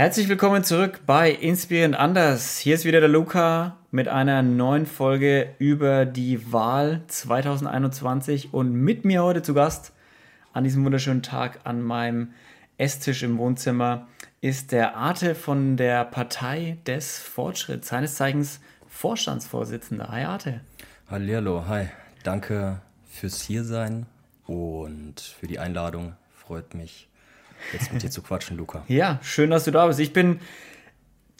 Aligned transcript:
Herzlich 0.00 0.30
willkommen 0.30 0.64
zurück 0.64 1.00
bei 1.04 1.30
Inspirierend 1.30 1.94
Anders. 1.94 2.56
Hier 2.56 2.74
ist 2.74 2.86
wieder 2.86 3.00
der 3.00 3.10
Luca 3.10 3.76
mit 3.90 4.08
einer 4.08 4.40
neuen 4.40 4.86
Folge 4.86 5.54
über 5.58 6.06
die 6.06 6.50
Wahl 6.50 7.02
2021 7.06 8.54
und 8.54 8.72
mit 8.72 9.04
mir 9.04 9.22
heute 9.22 9.42
zu 9.42 9.52
Gast 9.52 9.92
an 10.54 10.64
diesem 10.64 10.86
wunderschönen 10.86 11.22
Tag 11.22 11.60
an 11.64 11.82
meinem 11.82 12.32
Esstisch 12.78 13.22
im 13.22 13.36
Wohnzimmer 13.36 14.08
ist 14.40 14.72
der 14.72 14.96
Arte 14.96 15.34
von 15.34 15.76
der 15.76 16.06
Partei 16.06 16.78
des 16.86 17.18
Fortschritts, 17.18 17.88
seines 17.88 18.14
Zeichens 18.14 18.60
Vorstandsvorsitzender. 18.88 20.08
Hi 20.08 20.24
Arte. 20.24 20.62
Hallihallo, 21.10 21.66
hi. 21.68 21.88
Danke 22.22 22.80
fürs 23.06 23.42
Hiersein 23.42 24.06
und 24.46 25.20
für 25.20 25.46
die 25.46 25.58
Einladung. 25.58 26.14
Freut 26.34 26.72
mich, 26.72 27.09
jetzt 27.72 27.92
mit 27.92 28.02
dir 28.02 28.10
zu 28.10 28.22
quatschen, 28.22 28.56
Luca. 28.56 28.84
Ja, 28.88 29.18
schön, 29.22 29.50
dass 29.50 29.64
du 29.64 29.70
da 29.70 29.86
bist. 29.86 30.00
Ich 30.00 30.12
bin 30.12 30.40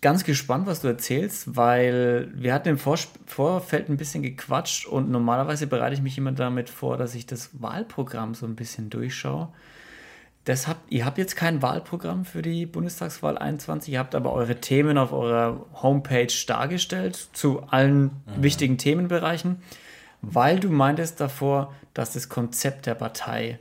ganz 0.00 0.25
gespannt, 0.25 0.67
was 0.67 0.81
du 0.81 0.89
erzählst, 0.89 1.57
weil 1.57 2.31
wir 2.35 2.54
hatten 2.54 2.68
im 2.68 2.79
Vor 2.79 2.99
Vorfeld 3.26 3.89
ein 3.89 3.96
bisschen 3.96 4.22
gequatscht 4.22 4.86
und 4.86 5.11
normalerweise 5.11 5.67
bereite 5.67 5.95
ich 5.95 6.03
mich 6.03 6.17
immer 6.18 6.32
damit 6.32 6.71
vor, 6.71 6.96
dass 6.96 7.14
ich 7.14 7.26
das 7.26 7.50
Wahlprogramm 7.61 8.35
so 8.35 8.46
ein 8.46 8.57
bisschen 8.57 8.90
durchschaue. 8.90 9.48
Das 10.45 10.67
habt, 10.67 10.90
ihr 10.90 11.04
habt 11.04 11.18
jetzt 11.18 11.36
kein 11.36 11.61
Wahlprogramm 11.61 12.25
für 12.25 12.40
die 12.40 12.64
Bundestagswahl 12.64 13.37
21, 13.37 13.93
ihr 13.93 13.98
habt 13.98 14.14
aber 14.14 14.32
eure 14.32 14.57
Themen 14.57 14.96
auf 14.96 15.12
eurer 15.12 15.67
Homepage 15.82 16.32
dargestellt 16.46 17.29
zu 17.34 17.62
allen 17.64 18.04
mhm. 18.04 18.43
wichtigen 18.43 18.79
Themenbereichen, 18.79 19.62
weil 20.23 20.59
du 20.59 20.71
meintest 20.71 21.21
davor, 21.21 21.75
dass 21.93 22.14
das 22.14 22.31
Konzept 22.31 22.87
der 22.87 22.95
Partei 22.95 23.59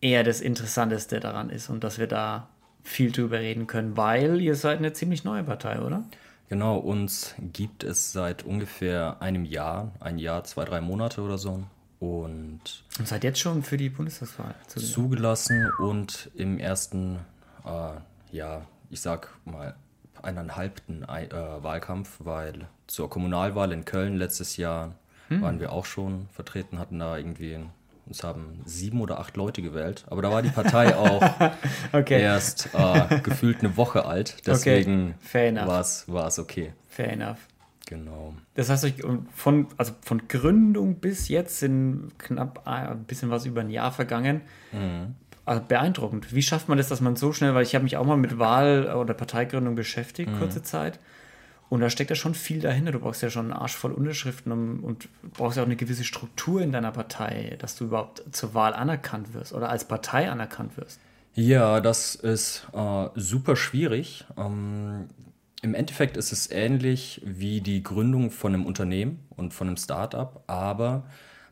eher 0.00 0.24
das 0.24 0.40
Interessanteste 0.40 1.20
daran 1.20 1.50
ist 1.50 1.68
und 1.68 1.84
dass 1.84 1.98
wir 1.98 2.06
da 2.06 2.48
viel 2.82 3.10
drüber 3.10 3.40
reden 3.40 3.66
können, 3.66 3.96
weil 3.96 4.40
ihr 4.40 4.54
seid 4.54 4.78
eine 4.78 4.92
ziemlich 4.92 5.24
neue 5.24 5.42
Partei, 5.42 5.80
oder? 5.80 6.04
Genau, 6.48 6.78
uns 6.78 7.34
gibt 7.52 7.82
es 7.82 8.12
seit 8.12 8.44
ungefähr 8.44 9.16
einem 9.20 9.44
Jahr, 9.44 9.92
ein 9.98 10.18
Jahr, 10.18 10.44
zwei, 10.44 10.64
drei 10.64 10.80
Monate 10.80 11.20
oder 11.20 11.38
so. 11.38 11.64
Und, 11.98 12.84
und 12.98 13.08
seid 13.08 13.24
jetzt 13.24 13.40
schon 13.40 13.62
für 13.62 13.76
die 13.76 13.88
Bundestagswahl 13.88 14.54
zugelassen, 14.66 14.92
zugelassen 14.92 15.70
und 15.78 16.30
im 16.36 16.58
ersten, 16.58 17.18
äh, 17.64 18.36
ja, 18.36 18.62
ich 18.90 19.00
sag 19.00 19.30
mal, 19.44 19.74
eineinhalbten 20.22 21.04
äh, 21.04 21.28
Wahlkampf, 21.32 22.16
weil 22.20 22.68
zur 22.86 23.10
Kommunalwahl 23.10 23.72
in 23.72 23.84
Köln 23.84 24.16
letztes 24.16 24.56
Jahr 24.56 24.94
hm. 25.28 25.42
waren 25.42 25.58
wir 25.58 25.72
auch 25.72 25.86
schon 25.86 26.28
vertreten, 26.32 26.78
hatten 26.78 26.98
da 26.98 27.16
irgendwie 27.16 27.58
uns 28.06 28.22
haben 28.22 28.60
sieben 28.64 29.00
oder 29.00 29.18
acht 29.18 29.36
Leute 29.36 29.62
gewählt, 29.62 30.04
aber 30.08 30.22
da 30.22 30.30
war 30.30 30.42
die 30.42 30.50
Partei 30.50 30.94
auch 30.96 31.22
okay. 31.92 32.20
erst 32.20 32.70
äh, 32.72 33.20
gefühlt 33.20 33.60
eine 33.60 33.76
Woche 33.76 34.04
alt. 34.06 34.46
Deswegen 34.46 35.14
okay. 35.28 35.54
war 35.66 35.80
es 35.80 36.38
okay. 36.38 36.72
Fair 36.88 37.12
enough. 37.12 37.38
Genau. 37.86 38.34
Das 38.54 38.68
heißt, 38.68 38.92
von, 39.34 39.68
also 39.76 39.92
von 40.02 40.28
Gründung 40.28 40.96
bis 40.96 41.28
jetzt 41.28 41.60
sind 41.60 42.12
knapp 42.18 42.62
ah, 42.64 42.90
ein 42.90 43.04
bisschen 43.04 43.30
was 43.30 43.46
über 43.46 43.60
ein 43.60 43.70
Jahr 43.70 43.92
vergangen. 43.92 44.40
Mhm. 44.72 45.14
Also 45.44 45.62
beeindruckend. 45.62 46.34
Wie 46.34 46.42
schafft 46.42 46.68
man 46.68 46.78
das, 46.78 46.88
dass 46.88 47.00
man 47.00 47.14
so 47.14 47.32
schnell, 47.32 47.54
weil 47.54 47.62
ich 47.62 47.76
habe 47.76 47.84
mich 47.84 47.96
auch 47.96 48.04
mal 48.04 48.16
mit 48.16 48.38
Wahl- 48.40 48.92
oder 48.96 49.14
Parteigründung 49.14 49.76
beschäftigt, 49.76 50.32
mhm. 50.32 50.38
kurze 50.38 50.62
Zeit. 50.62 50.98
Und 51.68 51.80
da 51.80 51.90
steckt 51.90 52.10
ja 52.10 52.16
schon 52.16 52.34
viel 52.34 52.60
dahinter. 52.60 52.92
Du 52.92 53.00
brauchst 53.00 53.22
ja 53.22 53.30
schon 53.30 53.46
einen 53.46 53.60
Arsch 53.60 53.74
voll 53.74 53.92
Unterschriften 53.92 54.52
und, 54.52 54.80
und 54.80 55.08
brauchst 55.32 55.56
ja 55.56 55.62
auch 55.62 55.66
eine 55.66 55.76
gewisse 55.76 56.04
Struktur 56.04 56.62
in 56.62 56.70
deiner 56.70 56.92
Partei, 56.92 57.56
dass 57.58 57.74
du 57.76 57.86
überhaupt 57.86 58.22
zur 58.30 58.54
Wahl 58.54 58.72
anerkannt 58.72 59.34
wirst 59.34 59.52
oder 59.52 59.68
als 59.68 59.86
Partei 59.86 60.30
anerkannt 60.30 60.76
wirst. 60.76 61.00
Ja, 61.34 61.80
das 61.80 62.14
ist 62.14 62.66
äh, 62.72 63.08
super 63.14 63.56
schwierig. 63.56 64.24
Ähm, 64.38 65.08
Im 65.60 65.74
Endeffekt 65.74 66.16
ist 66.16 66.32
es 66.32 66.50
ähnlich 66.50 67.20
wie 67.24 67.60
die 67.60 67.82
Gründung 67.82 68.30
von 68.30 68.54
einem 68.54 68.64
Unternehmen 68.64 69.26
und 69.30 69.52
von 69.52 69.66
einem 69.66 69.76
Startup, 69.76 70.42
aber 70.46 71.04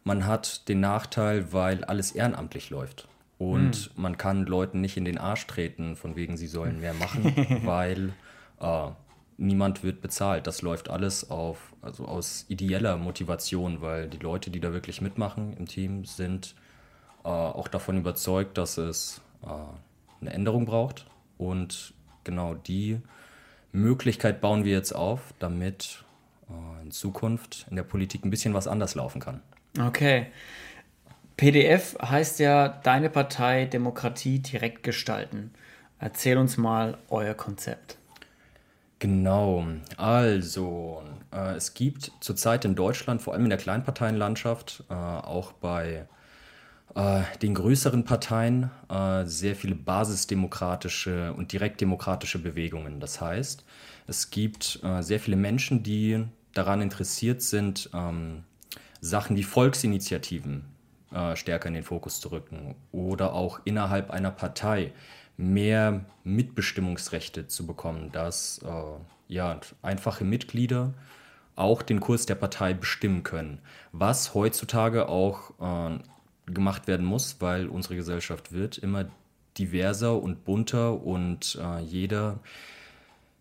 man 0.04 0.26
hat 0.26 0.69
den 0.69 0.80
Nachteil, 0.80 1.53
weil 1.53 1.84
alles 1.84 2.12
ehrenamtlich 2.12 2.70
läuft. 2.70 3.08
Und 3.36 3.74
hm. 3.74 4.03
man 4.03 4.16
kann 4.16 4.47
Leuten 4.47 4.80
nicht 4.80 4.97
in 4.97 5.04
den 5.04 5.19
Arsch 5.19 5.47
treten, 5.47 5.97
von 5.97 6.14
wegen 6.14 6.36
sie 6.36 6.47
sollen 6.47 6.80
mehr 6.80 6.94
machen, 6.94 7.60
weil 7.64 8.12
äh, 8.60 8.88
niemand 9.37 9.83
wird 9.83 10.00
bezahlt. 10.00 10.47
Das 10.47 10.62
läuft 10.62 10.91
alles 10.91 11.31
auf, 11.31 11.75
also 11.83 12.06
aus 12.06 12.47
ideeller 12.49 12.97
Motivation, 12.97 13.81
weil 13.81 14.09
die 14.09 14.19
Leute, 14.19 14.50
die 14.50 14.61
da 14.61 14.72
wirklich 14.72 15.00
mitmachen 15.00 15.56
im 15.56 15.67
Team, 15.67 16.05
sind 16.05 16.55
äh, 17.25 17.28
auch 17.28 17.69
davon 17.69 17.97
überzeugt, 17.97 18.59
dass 18.59 18.78
es 18.78 19.21
äh, 19.43 19.49
eine 20.21 20.33
Änderung 20.33 20.67
braucht. 20.67 21.06
Und 21.39 21.95
genau 22.22 22.55
die 22.55 23.00
Möglichkeit 23.72 24.41
bauen 24.41 24.65
wir 24.65 24.72
jetzt 24.72 24.93
auf, 24.93 25.34
damit 25.39 26.05
äh, 26.49 26.83
in 26.83 26.91
Zukunft 26.91 27.66
in 27.71 27.77
der 27.77 27.83
Politik 27.83 28.25
ein 28.25 28.31
bisschen 28.31 28.55
was 28.55 28.69
anders 28.69 28.95
laufen 28.95 29.21
kann. 29.21 29.41
Okay. 29.81 30.27
PDF 31.37 31.97
heißt 32.01 32.39
ja 32.39 32.69
Deine 32.69 33.11
Partei 33.11 33.65
Demokratie 33.65 34.39
direkt 34.39 34.84
gestalten. 34.84 35.53
Erzähl 35.99 36.39
uns 36.39 36.56
mal 36.56 36.99
euer 37.09 37.34
Konzept. 37.34 37.99
Genau, 39.04 39.66
also 39.98 41.03
äh, 41.31 41.56
es 41.56 41.75
gibt 41.75 42.10
zurzeit 42.20 42.65
in 42.65 42.75
Deutschland, 42.75 43.20
vor 43.20 43.34
allem 43.34 43.42
in 43.42 43.50
der 43.50 43.59
Kleinparteienlandschaft, 43.59 44.82
äh, 44.88 44.94
auch 44.94 45.53
bei 45.53 46.06
äh, 46.94 47.20
den 47.42 47.53
größeren 47.53 48.04
Parteien, 48.04 48.70
äh, 48.88 49.26
sehr 49.26 49.56
viele 49.56 49.75
basisdemokratische 49.75 51.34
und 51.34 51.53
direktdemokratische 51.53 52.38
Bewegungen. 52.38 52.98
Das 52.98 53.20
heißt, 53.20 53.66
es 54.06 54.31
gibt 54.31 54.81
äh, 54.82 55.03
sehr 55.03 55.21
viele 55.21 55.36
Menschen, 55.36 55.82
die 55.82 56.25
daran 56.54 56.81
interessiert 56.81 57.42
sind, 57.42 57.91
ähm, 57.92 58.44
Sachen 59.03 59.36
wie 59.36 59.42
Volksinitiativen 59.42 60.65
äh, 61.12 61.36
stärker 61.36 61.69
in 61.69 61.75
den 61.75 61.84
Fokus 61.84 62.21
zu 62.21 62.32
rücken 62.32 62.75
oder 62.91 63.34
auch 63.34 63.60
innerhalb 63.66 64.10
einer 64.10 64.31
Partei 64.31 64.92
mehr 65.37 66.05
Mitbestimmungsrechte 66.22 67.49
zu 67.49 67.67
bekommen, 67.67 68.12
dass 68.12 68.59
äh, 68.59 69.33
ja, 69.33 69.61
einfache 69.83 70.25
Mitglieder 70.25 70.95
auch 71.56 71.83
den 71.83 72.00
Kurs 72.00 72.27
der 72.27 72.34
Partei 72.34 72.75
bestimmen 72.75 73.22
können, 73.22 73.61
was 73.93 74.34
heutzutage 74.34 75.09
auch 75.09 75.50
äh, 75.61 75.99
gemacht 76.53 76.87
werden 76.87 77.06
muss, 77.06 77.37
weil 77.41 77.69
unsere 77.69 77.97
Gesellschaft 77.97 78.53
wird 78.53 78.78
immer 78.78 79.06
diverser 79.56 80.21
und 80.21 80.45
bunter 80.45 81.00
und 81.05 81.59
äh, 81.61 81.81
jeder 81.81 82.41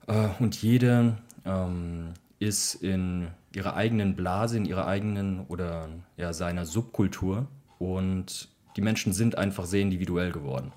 äh, 0.07 0.29
und 0.39 0.61
jede 0.61 1.17
ähm, 1.45 2.13
ist 2.39 2.75
in 2.75 3.29
ihrer 3.55 3.75
eigenen 3.75 4.15
Blase, 4.15 4.57
in 4.57 4.65
ihrer 4.65 4.87
eigenen 4.87 5.45
oder 5.47 5.89
ja, 6.17 6.33
seiner 6.33 6.65
Subkultur 6.65 7.47
und 7.79 8.49
die 8.75 8.81
Menschen 8.81 9.13
sind 9.13 9.37
einfach 9.37 9.65
sehr 9.65 9.81
individuell 9.81 10.31
geworden 10.31 10.71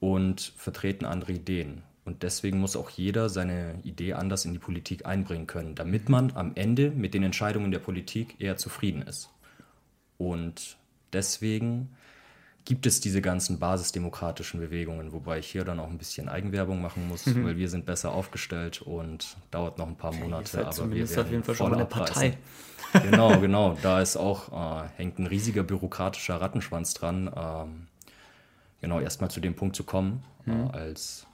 und 0.00 0.52
vertreten 0.56 1.04
andere 1.04 1.32
Ideen. 1.32 1.82
Und 2.04 2.22
deswegen 2.22 2.58
muss 2.58 2.74
auch 2.74 2.88
jeder 2.88 3.28
seine 3.28 3.80
Idee 3.82 4.14
anders 4.14 4.46
in 4.46 4.54
die 4.54 4.58
Politik 4.58 5.04
einbringen 5.04 5.46
können, 5.46 5.74
damit 5.74 6.08
man 6.08 6.32
am 6.34 6.52
Ende 6.54 6.90
mit 6.90 7.12
den 7.12 7.22
Entscheidungen 7.22 7.70
der 7.70 7.80
Politik 7.80 8.36
eher 8.38 8.56
zufrieden 8.56 9.02
ist. 9.02 9.28
Und 10.16 10.78
deswegen 11.12 11.90
gibt 12.64 12.84
es 12.86 13.00
diese 13.00 13.22
ganzen 13.22 13.58
basisdemokratischen 13.58 14.60
Bewegungen, 14.60 15.12
wobei 15.12 15.38
ich 15.38 15.50
hier 15.50 15.64
dann 15.64 15.80
auch 15.80 15.88
ein 15.88 15.96
bisschen 15.96 16.28
Eigenwerbung 16.28 16.82
machen 16.82 17.08
muss, 17.08 17.24
mhm. 17.24 17.44
weil 17.44 17.56
wir 17.56 17.70
sind 17.70 17.86
besser 17.86 18.12
aufgestellt 18.12 18.82
und 18.82 19.36
dauert 19.50 19.78
noch 19.78 19.86
ein 19.86 19.96
paar 19.96 20.12
Monate, 20.12 20.66
aber 20.66 20.90
wir 20.90 21.08
werden 21.08 21.24
auf 21.24 21.30
jeden 21.30 21.44
Fall 21.44 21.54
schon 21.54 21.74
eine 21.74 21.86
Partei. 21.86 22.36
genau, 23.02 23.38
genau. 23.40 23.76
Da 23.82 24.00
ist 24.00 24.16
auch 24.18 24.82
äh, 24.82 24.88
hängt 24.96 25.18
ein 25.18 25.26
riesiger 25.26 25.62
bürokratischer 25.62 26.40
Rattenschwanz 26.40 26.94
dran. 26.94 27.30
Ähm, 27.34 27.87
genau 28.80 29.00
erstmal 29.00 29.30
zu 29.30 29.40
dem 29.40 29.54
Punkt 29.54 29.76
zu 29.76 29.84
kommen, 29.84 30.22
äh, 30.46 30.50
mhm. 30.50 30.66
äh, 30.66 30.70
als 30.70 31.26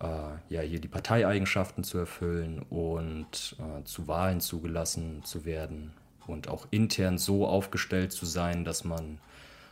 äh, 0.00 0.06
ja 0.48 0.60
hier 0.60 0.80
die 0.80 0.88
Parteieigenschaften 0.88 1.84
zu 1.84 1.98
erfüllen 1.98 2.60
und 2.70 3.56
äh, 3.58 3.84
zu 3.84 4.08
Wahlen 4.08 4.40
zugelassen 4.40 5.22
zu 5.24 5.44
werden 5.44 5.92
und 6.26 6.48
auch 6.48 6.66
intern 6.70 7.18
so 7.18 7.46
aufgestellt 7.46 8.12
zu 8.12 8.26
sein, 8.26 8.64
dass 8.64 8.84
man 8.84 9.18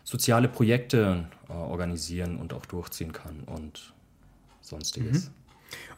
soziale 0.05 0.49
Projekte 0.49 1.27
äh, 1.49 1.53
organisieren 1.53 2.37
und 2.37 2.53
auch 2.53 2.67
durchziehen 2.67 3.13
kann 3.13 3.41
und 3.41 3.93
sonstiges. 4.61 5.27
Mhm. 5.27 5.31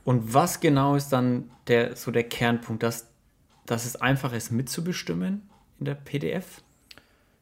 Und 0.04 0.34
was 0.34 0.60
genau 0.60 0.94
ist 0.94 1.10
dann 1.10 1.50
der, 1.66 1.96
so 1.96 2.10
der 2.10 2.24
Kernpunkt, 2.24 2.82
dass, 2.82 3.08
dass 3.66 3.84
es 3.84 3.96
einfach 3.96 4.32
ist, 4.32 4.50
mitzubestimmen 4.50 5.42
in 5.78 5.84
der 5.84 5.94
PDF? 5.94 6.62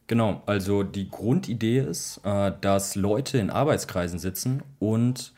Genau, 0.07 0.43
also 0.45 0.83
die 0.83 1.09
Grundidee 1.11 1.79
ist, 1.79 2.21
äh, 2.25 2.53
dass 2.61 2.95
Leute 2.95 3.39
in 3.39 3.51
Arbeitskreisen 3.51 4.19
sitzen 4.19 4.63
und 4.79 5.33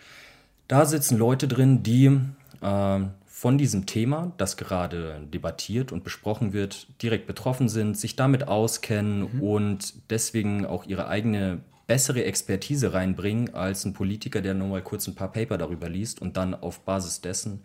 da 0.66 0.84
sitzen 0.84 1.16
Leute 1.16 1.46
drin, 1.46 1.84
die 1.84 2.10
äh, 2.60 3.00
von 3.26 3.58
diesem 3.58 3.86
Thema, 3.86 4.32
das 4.38 4.56
gerade 4.56 5.20
debattiert 5.32 5.92
und 5.92 6.02
besprochen 6.02 6.52
wird, 6.52 6.88
direkt 7.02 7.26
betroffen 7.26 7.68
sind, 7.68 7.96
sich 7.96 8.16
damit 8.16 8.48
auskennen 8.48 9.28
mhm. 9.34 9.42
und 9.42 9.94
deswegen 10.10 10.66
auch 10.66 10.86
ihre 10.86 11.06
eigene 11.06 11.60
bessere 11.86 12.24
Expertise 12.24 12.92
reinbringen 12.92 13.54
als 13.54 13.84
ein 13.84 13.92
Politiker, 13.92 14.40
der 14.40 14.54
nur 14.54 14.68
mal 14.68 14.82
kurz 14.82 15.06
ein 15.06 15.14
paar 15.14 15.30
Paper 15.30 15.58
darüber 15.58 15.88
liest 15.88 16.20
und 16.20 16.36
dann 16.36 16.54
auf 16.54 16.80
Basis 16.80 17.20
dessen 17.20 17.60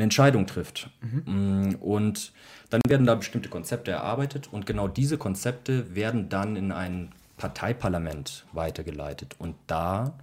eine 0.00 0.04
Entscheidung 0.04 0.46
trifft. 0.46 0.90
Mhm. 1.02 1.76
Und 1.80 2.32
dann 2.70 2.80
werden 2.88 3.06
da 3.06 3.14
bestimmte 3.14 3.48
Konzepte 3.48 3.90
erarbeitet 3.90 4.48
und 4.50 4.66
genau 4.66 4.88
diese 4.88 5.18
Konzepte 5.18 5.94
werden 5.94 6.28
dann 6.28 6.56
in 6.56 6.72
ein 6.72 7.12
Parteiparlament 7.36 8.46
weitergeleitet. 8.52 9.36
Und 9.38 9.56
da 9.66 10.14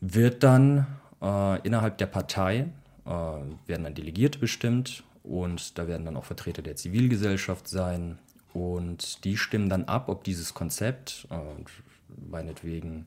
wird 0.00 0.42
dann 0.42 0.86
äh, 1.20 1.60
innerhalb 1.66 1.98
der 1.98 2.06
Partei 2.06 2.68
äh, 3.04 3.10
werden 3.10 3.84
dann 3.84 3.94
Delegierte 3.94 4.38
bestimmt 4.38 5.02
und 5.22 5.78
da 5.78 5.86
werden 5.86 6.04
dann 6.04 6.16
auch 6.16 6.24
Vertreter 6.24 6.62
der 6.62 6.76
Zivilgesellschaft 6.76 7.68
sein 7.68 8.18
und 8.52 9.24
die 9.24 9.36
stimmen 9.36 9.68
dann 9.68 9.84
ab, 9.84 10.08
ob 10.08 10.24
dieses 10.24 10.54
Konzept, 10.54 11.26
äh, 11.30 11.36
meinetwegen 12.30 13.06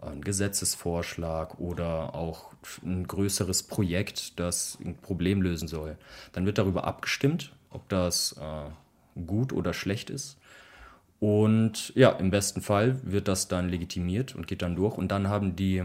ein 0.00 0.22
Gesetzesvorschlag 0.22 1.58
oder 1.58 2.14
auch 2.14 2.52
ein 2.84 3.06
größeres 3.06 3.64
Projekt, 3.64 4.38
das 4.38 4.78
ein 4.84 4.96
Problem 4.96 5.42
lösen 5.42 5.68
soll. 5.68 5.96
Dann 6.32 6.46
wird 6.46 6.58
darüber 6.58 6.84
abgestimmt, 6.84 7.52
ob 7.70 7.88
das 7.88 8.36
äh, 8.40 9.20
gut 9.26 9.52
oder 9.52 9.72
schlecht 9.72 10.10
ist. 10.10 10.36
Und 11.18 11.92
ja, 11.94 12.10
im 12.10 12.30
besten 12.30 12.60
Fall 12.60 13.00
wird 13.02 13.28
das 13.28 13.48
dann 13.48 13.68
legitimiert 13.68 14.34
und 14.34 14.46
geht 14.46 14.62
dann 14.62 14.76
durch. 14.76 14.98
Und 14.98 15.08
dann 15.08 15.28
haben 15.28 15.56
die 15.56 15.82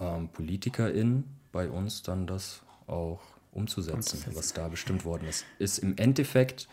ähm, 0.00 0.28
PolitikerInnen 0.32 1.24
bei 1.50 1.68
uns 1.68 2.02
dann 2.02 2.26
das 2.26 2.62
auch 2.86 3.20
umzusetzen, 3.52 3.96
umzusetzen, 3.96 4.36
was 4.36 4.52
da 4.52 4.68
bestimmt 4.68 5.04
worden 5.04 5.28
ist. 5.28 5.46
Ist 5.58 5.78
im 5.78 5.96
Endeffekt 5.96 6.68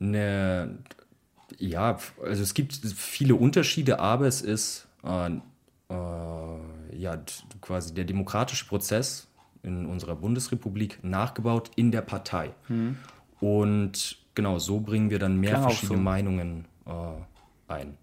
eine, 0.00 0.78
ja, 1.58 1.98
also 2.22 2.42
es 2.42 2.54
gibt 2.54 2.74
viele 2.74 3.36
Unterschiede, 3.36 4.00
aber 4.00 4.26
es 4.26 4.42
ist 4.42 4.88
äh, 5.04 5.30
äh, 5.92 6.96
ja, 6.96 7.18
quasi 7.60 7.94
der 7.94 8.04
demokratische 8.04 8.66
Prozess 8.66 9.28
in 9.62 9.86
unserer 9.86 10.16
Bundesrepublik 10.16 11.02
nachgebaut 11.02 11.70
in 11.76 11.92
der 11.92 12.02
Partei. 12.02 12.50
Mhm. 12.68 12.96
Und 13.40 14.18
genau 14.34 14.58
so 14.58 14.80
bringen 14.80 15.10
wir 15.10 15.18
dann 15.18 15.38
mehr 15.38 15.50
Klar 15.50 15.62
verschiedene 15.64 15.98
so. 15.98 16.02
Meinungen 16.02 16.64
äh, 16.86 17.72
ein. 17.72 17.96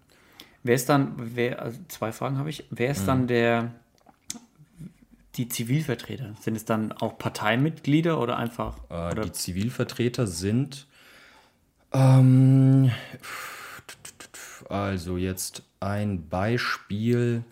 Wer 0.62 0.74
ist 0.74 0.88
dann, 0.88 1.14
wer, 1.16 1.62
also 1.62 1.78
zwei 1.88 2.12
Fragen 2.12 2.38
habe 2.38 2.50
ich, 2.50 2.64
wer 2.70 2.90
ist 2.90 3.02
mhm. 3.02 3.06
dann 3.06 3.26
der, 3.26 3.70
die 5.36 5.48
Zivilvertreter? 5.48 6.34
Sind 6.40 6.56
es 6.56 6.64
dann 6.64 6.92
auch 6.92 7.18
Parteimitglieder 7.18 8.20
oder 8.20 8.36
einfach? 8.36 8.78
Äh, 8.90 9.12
oder? 9.12 9.22
Die 9.22 9.32
Zivilvertreter 9.32 10.26
sind, 10.26 10.86
ähm, 11.92 12.90
also 14.68 15.16
jetzt 15.16 15.62
ein 15.80 16.28
Beispiel, 16.28 17.42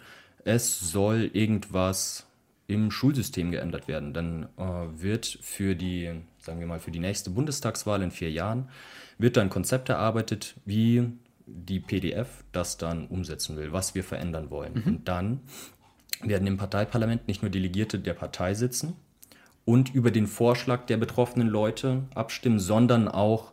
es 0.45 0.81
soll 0.81 1.31
irgendwas 1.33 2.27
im 2.67 2.91
Schulsystem 2.91 3.51
geändert 3.51 3.89
werden. 3.89 4.13
Dann 4.13 4.49
äh, 4.57 5.03
wird 5.03 5.39
für 5.41 5.75
die, 5.75 6.11
sagen 6.39 6.61
wir 6.61 6.67
mal, 6.67 6.81
für 6.81 6.91
die 6.91 7.01
nächste 7.01 7.31
Bundestagswahl 7.31 8.03
in 8.03 8.11
vier 8.11 8.31
Jahren, 8.31 8.69
wird 9.17 9.37
dann 9.37 9.47
ein 9.47 9.51
Konzept 9.51 9.89
erarbeitet, 9.89 10.55
wie 10.65 11.11
die 11.47 11.81
PDF 11.81 12.45
das 12.53 12.77
dann 12.77 13.07
umsetzen 13.07 13.57
will, 13.57 13.73
was 13.73 13.95
wir 13.95 14.05
verändern 14.05 14.51
wollen. 14.51 14.75
Mhm. 14.75 14.83
Und 14.85 15.09
dann 15.09 15.41
werden 16.23 16.47
im 16.47 16.59
Parteiparlament 16.59 17.27
nicht 17.27 17.43
nur 17.43 17.51
Delegierte 17.51 17.99
der 17.99 18.15
Partei 18.15 18.55
sitzen 18.55 18.97
und 19.65 19.95
über 19.95 20.11
den 20.11 20.27
Vorschlag 20.27 20.87
der 20.87 20.99
betroffenen 20.99 21.49
Leute 21.49 22.05
abstimmen, 22.15 22.59
sondern 22.59 23.09
auch 23.09 23.53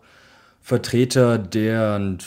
Vertreter 0.62 1.38
der, 1.38 2.18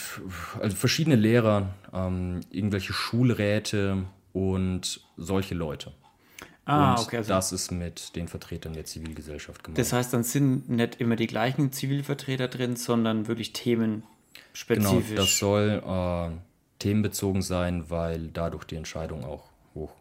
also 0.61 0.77
verschiedene 0.77 1.17
Lehrer, 1.17 1.71
ähm, 1.93 2.41
irgendwelche 2.51 2.93
Schulräte 2.93 4.05
und 4.33 5.01
solche 5.17 5.55
Leute. 5.55 5.93
Ah, 6.65 6.95
und 6.95 7.01
okay. 7.01 7.17
Also 7.19 7.31
das 7.31 7.53
ist 7.53 7.71
mit 7.71 8.15
den 8.15 8.29
Vertretern 8.29 8.75
der 8.75 8.85
Zivilgesellschaft 8.85 9.65
gemacht. 9.65 9.79
Das 9.79 9.93
heißt, 9.93 10.13
dann 10.13 10.23
sind 10.23 10.69
nicht 10.69 11.01
immer 11.01 11.17
die 11.17 11.27
gleichen 11.27 11.73
Zivilvertreter 11.73 12.49
drin, 12.49 12.77
sondern 12.77 13.27
wirklich 13.27 13.55
themenspezifisch. 13.55 15.09
Genau, 15.09 15.21
das 15.21 15.39
soll 15.39 15.83
äh, 15.85 16.37
themenbezogen 16.79 17.41
sein, 17.41 17.89
weil 17.89 18.29
dadurch 18.29 18.65
die 18.65 18.77
Entscheidung 18.77 19.25
auch 19.25 19.45
hoch 19.75 19.93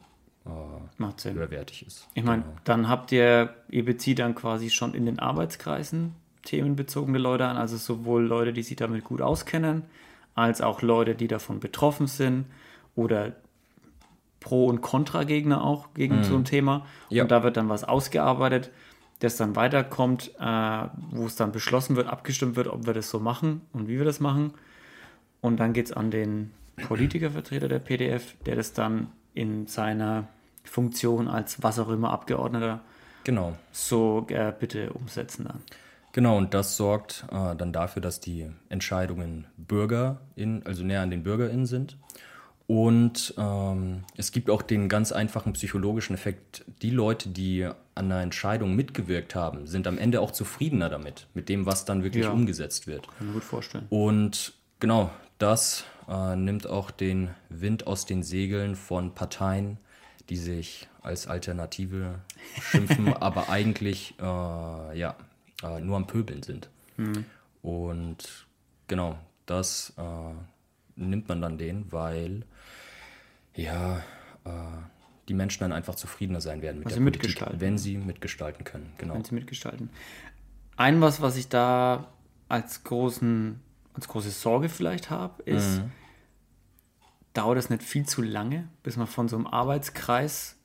äh, 0.46 1.30
höherwertig 1.32 1.88
ist. 1.88 2.08
Ich 2.16 2.24
meine, 2.24 2.44
genau. 2.44 2.56
dann 2.66 2.90
habt 2.90 3.14
ihr, 3.14 3.56
ihr 3.70 3.86
bezieht 3.86 4.20
dann 4.20 4.36
quasi 4.36 4.70
schon 4.70 4.94
in 4.94 5.06
den 5.06 5.20
Arbeitskreisen 5.20 6.16
themenbezogene 6.44 7.18
Leute 7.18 7.46
an, 7.46 7.58
also 7.58 7.78
sowohl 7.78 8.26
Leute, 8.26 8.54
die 8.54 8.64
sich 8.64 8.78
damit 8.78 9.04
gut 9.04 9.22
auskennen, 9.22 9.84
als 10.34 10.62
auch 10.62 10.82
Leute, 10.82 11.16
die 11.16 11.28
davon 11.28 11.60
betroffen 11.60 12.08
sind 12.08 12.46
oder 12.96 13.36
Pro- 14.48 14.68
und 14.68 14.80
Kontra-Gegner 14.80 15.62
auch 15.62 15.94
gegen 15.94 16.22
mm. 16.22 16.24
so 16.24 16.36
ein 16.38 16.46
Thema. 16.46 16.86
Ja. 17.10 17.24
Und 17.24 17.32
da 17.32 17.44
wird 17.44 17.58
dann 17.58 17.68
was 17.68 17.84
ausgearbeitet, 17.84 18.72
das 19.20 19.36
dann 19.36 19.58
weiterkommt, 19.58 20.32
äh, 20.40 20.84
wo 21.12 21.26
es 21.26 21.36
dann 21.36 21.52
beschlossen 21.52 21.98
wird, 21.98 22.08
abgestimmt 22.08 22.56
wird, 22.56 22.70
ob 22.70 22.86
wir 22.86 22.94
das 22.94 23.10
so 23.10 23.20
machen 23.20 23.60
und 23.74 23.90
wie 23.90 23.98
wir 23.98 24.06
das 24.06 24.22
machen. 24.22 24.54
Und 25.42 25.60
dann 25.60 25.74
geht 25.74 25.88
es 25.88 25.92
an 25.92 26.12
den 26.12 26.54
Politikervertreter 26.78 27.68
der 27.68 27.80
PDF, 27.80 28.36
der 28.46 28.56
das 28.56 28.72
dann 28.72 29.08
in 29.34 29.68
seiner 29.68 30.30
Funktion 30.64 31.28
als 31.28 31.62
was 31.62 31.78
auch 31.78 31.90
immer 31.90 32.12
Abgeordneter 32.12 32.80
genau. 33.26 33.54
so 33.74 34.26
äh, 34.30 34.54
bitte 34.58 34.94
umsetzen 34.94 35.44
dann. 35.44 35.62
Genau, 36.14 36.38
und 36.38 36.54
das 36.54 36.78
sorgt 36.78 37.26
äh, 37.34 37.54
dann 37.54 37.74
dafür, 37.74 38.02
dass 38.02 38.22
die 38.22 38.50
Entscheidungen 38.70 39.46
BürgerInnen, 39.58 40.66
also 40.66 40.86
näher 40.86 41.02
an 41.02 41.12
den 41.12 41.24
BürgerInnen 41.24 41.66
sind. 41.66 41.98
Und 42.68 43.34
ähm, 43.38 44.04
es 44.18 44.34
gibt 44.34 44.50
auch 44.50 44.62
den 44.62 44.90
ganz 44.90 45.14
einfachen 45.14 45.54
psychologischen 45.54 46.14
Effekt. 46.14 46.66
Die 46.82 46.90
Leute, 46.90 47.30
die 47.30 47.64
an 47.64 48.12
einer 48.12 48.22
Entscheidung 48.22 48.76
mitgewirkt 48.76 49.36
haben, 49.36 49.68
sind 49.68 49.88
am 49.88 49.98
Ende 49.98 50.20
auch 50.20 50.32
zufriedener 50.32 50.90
damit, 50.90 51.28
mit 51.34 51.48
dem, 51.48 51.66
was 51.66 51.86
dann 51.86 52.04
wirklich 52.04 52.26
ja. 52.26 52.32
umgesetzt 52.32 52.86
wird. 52.86 53.08
Kann 53.08 53.16
ich 53.22 53.26
mir 53.28 53.34
gut 53.34 53.44
vorstellen. 53.46 53.86
Und 53.90 54.54
genau, 54.82 55.10
das 55.38 55.86
äh, 56.10 56.36
nimmt 56.36 56.68
auch 56.68 56.92
den 56.92 57.30
Wind 57.48 57.88
aus 57.88 58.06
den 58.06 58.22
Segeln 58.22 58.76
von 58.76 59.16
Parteien, 59.16 59.78
die 60.30 60.38
sich 60.38 60.90
als 61.02 61.26
Alternative 61.26 62.16
schimpfen, 62.62 63.14
aber 63.14 63.50
eigentlich 63.50 64.16
äh, 64.20 64.24
ja, 64.24 65.16
äh, 65.64 65.80
nur 65.80 65.96
am 65.96 66.06
Pöbeln 66.06 66.44
sind. 66.44 66.70
Mhm. 66.98 67.24
Und 67.62 68.46
genau, 68.90 69.18
das 69.46 69.94
äh, 69.98 70.04
nimmt 70.98 71.30
man 71.30 71.42
dann 71.42 71.58
denen, 71.58 71.92
weil 71.92 72.44
ja, 73.56 73.98
äh, 74.46 74.52
die 75.28 75.34
Menschen 75.34 75.62
dann 75.62 75.74
einfach 75.74 75.96
zufriedener 75.96 76.42
sein 76.42 76.62
werden 76.62 76.80
mit 76.80 76.88
also 76.88 77.00
der 77.00 77.12
Politik, 77.12 77.46
wenn 77.60 77.78
sie 77.78 77.98
mitgestalten 77.98 78.64
können. 78.64 78.94
Genau. 78.98 79.16
Wenn 79.16 79.24
sie 79.24 79.36
mitgestalten. 79.36 79.90
Ein 80.78 81.02
was, 81.02 81.22
was 81.22 81.38
ich 81.38 81.50
da 81.50 82.08
als 82.50 82.84
großen, 82.84 83.60
als 83.94 84.08
große 84.08 84.30
Sorge 84.30 84.70
vielleicht 84.70 85.10
habe, 85.10 85.44
ist, 85.44 85.80
mhm. 85.80 85.92
dauert 87.34 87.58
es 87.58 87.70
nicht 87.70 87.84
viel 87.84 88.06
zu 88.06 88.22
lange, 88.22 88.70
bis 88.84 88.96
man 88.96 89.08
von 89.08 89.28
so 89.28 89.36
einem 89.36 89.48
Arbeitskreis, 89.48 90.56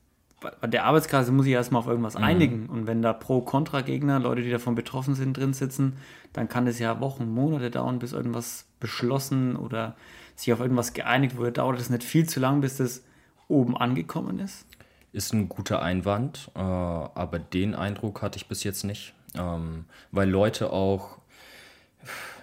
der 0.64 0.84
Arbeitskreis 0.84 1.30
muss 1.30 1.44
sich 1.44 1.54
erstmal 1.54 1.80
auf 1.80 1.88
irgendwas 1.88 2.16
mhm. 2.16 2.24
einigen 2.24 2.66
und 2.68 2.86
wenn 2.86 3.02
da 3.02 3.12
Pro-Kontra-Gegner, 3.12 4.20
Leute, 4.20 4.42
die 4.42 4.50
davon 4.50 4.74
betroffen 4.74 5.14
sind, 5.14 5.36
drin 5.36 5.54
sitzen, 5.54 5.96
dann 6.32 6.48
kann 6.48 6.66
es 6.66 6.78
ja 6.78 7.00
Wochen, 7.00 7.32
Monate 7.32 7.70
dauern, 7.70 7.98
bis 7.98 8.12
irgendwas 8.12 8.66
beschlossen 8.78 9.56
oder 9.56 9.96
sich 10.36 10.52
auf 10.52 10.60
irgendwas 10.60 10.92
geeinigt 10.92 11.36
wurde, 11.36 11.52
dauert 11.52 11.80
es 11.80 11.90
nicht 11.90 12.04
viel 12.04 12.28
zu 12.28 12.40
lang, 12.40 12.60
bis 12.60 12.76
das 12.76 13.04
oben 13.48 13.76
angekommen 13.76 14.38
ist? 14.38 14.66
Ist 15.12 15.32
ein 15.32 15.48
guter 15.48 15.82
Einwand, 15.82 16.50
äh, 16.54 16.58
aber 16.58 17.38
den 17.38 17.74
Eindruck 17.74 18.22
hatte 18.22 18.38
ich 18.38 18.48
bis 18.48 18.64
jetzt 18.64 18.84
nicht, 18.84 19.14
ähm, 19.34 19.84
weil 20.10 20.28
Leute 20.30 20.72
auch 20.72 21.18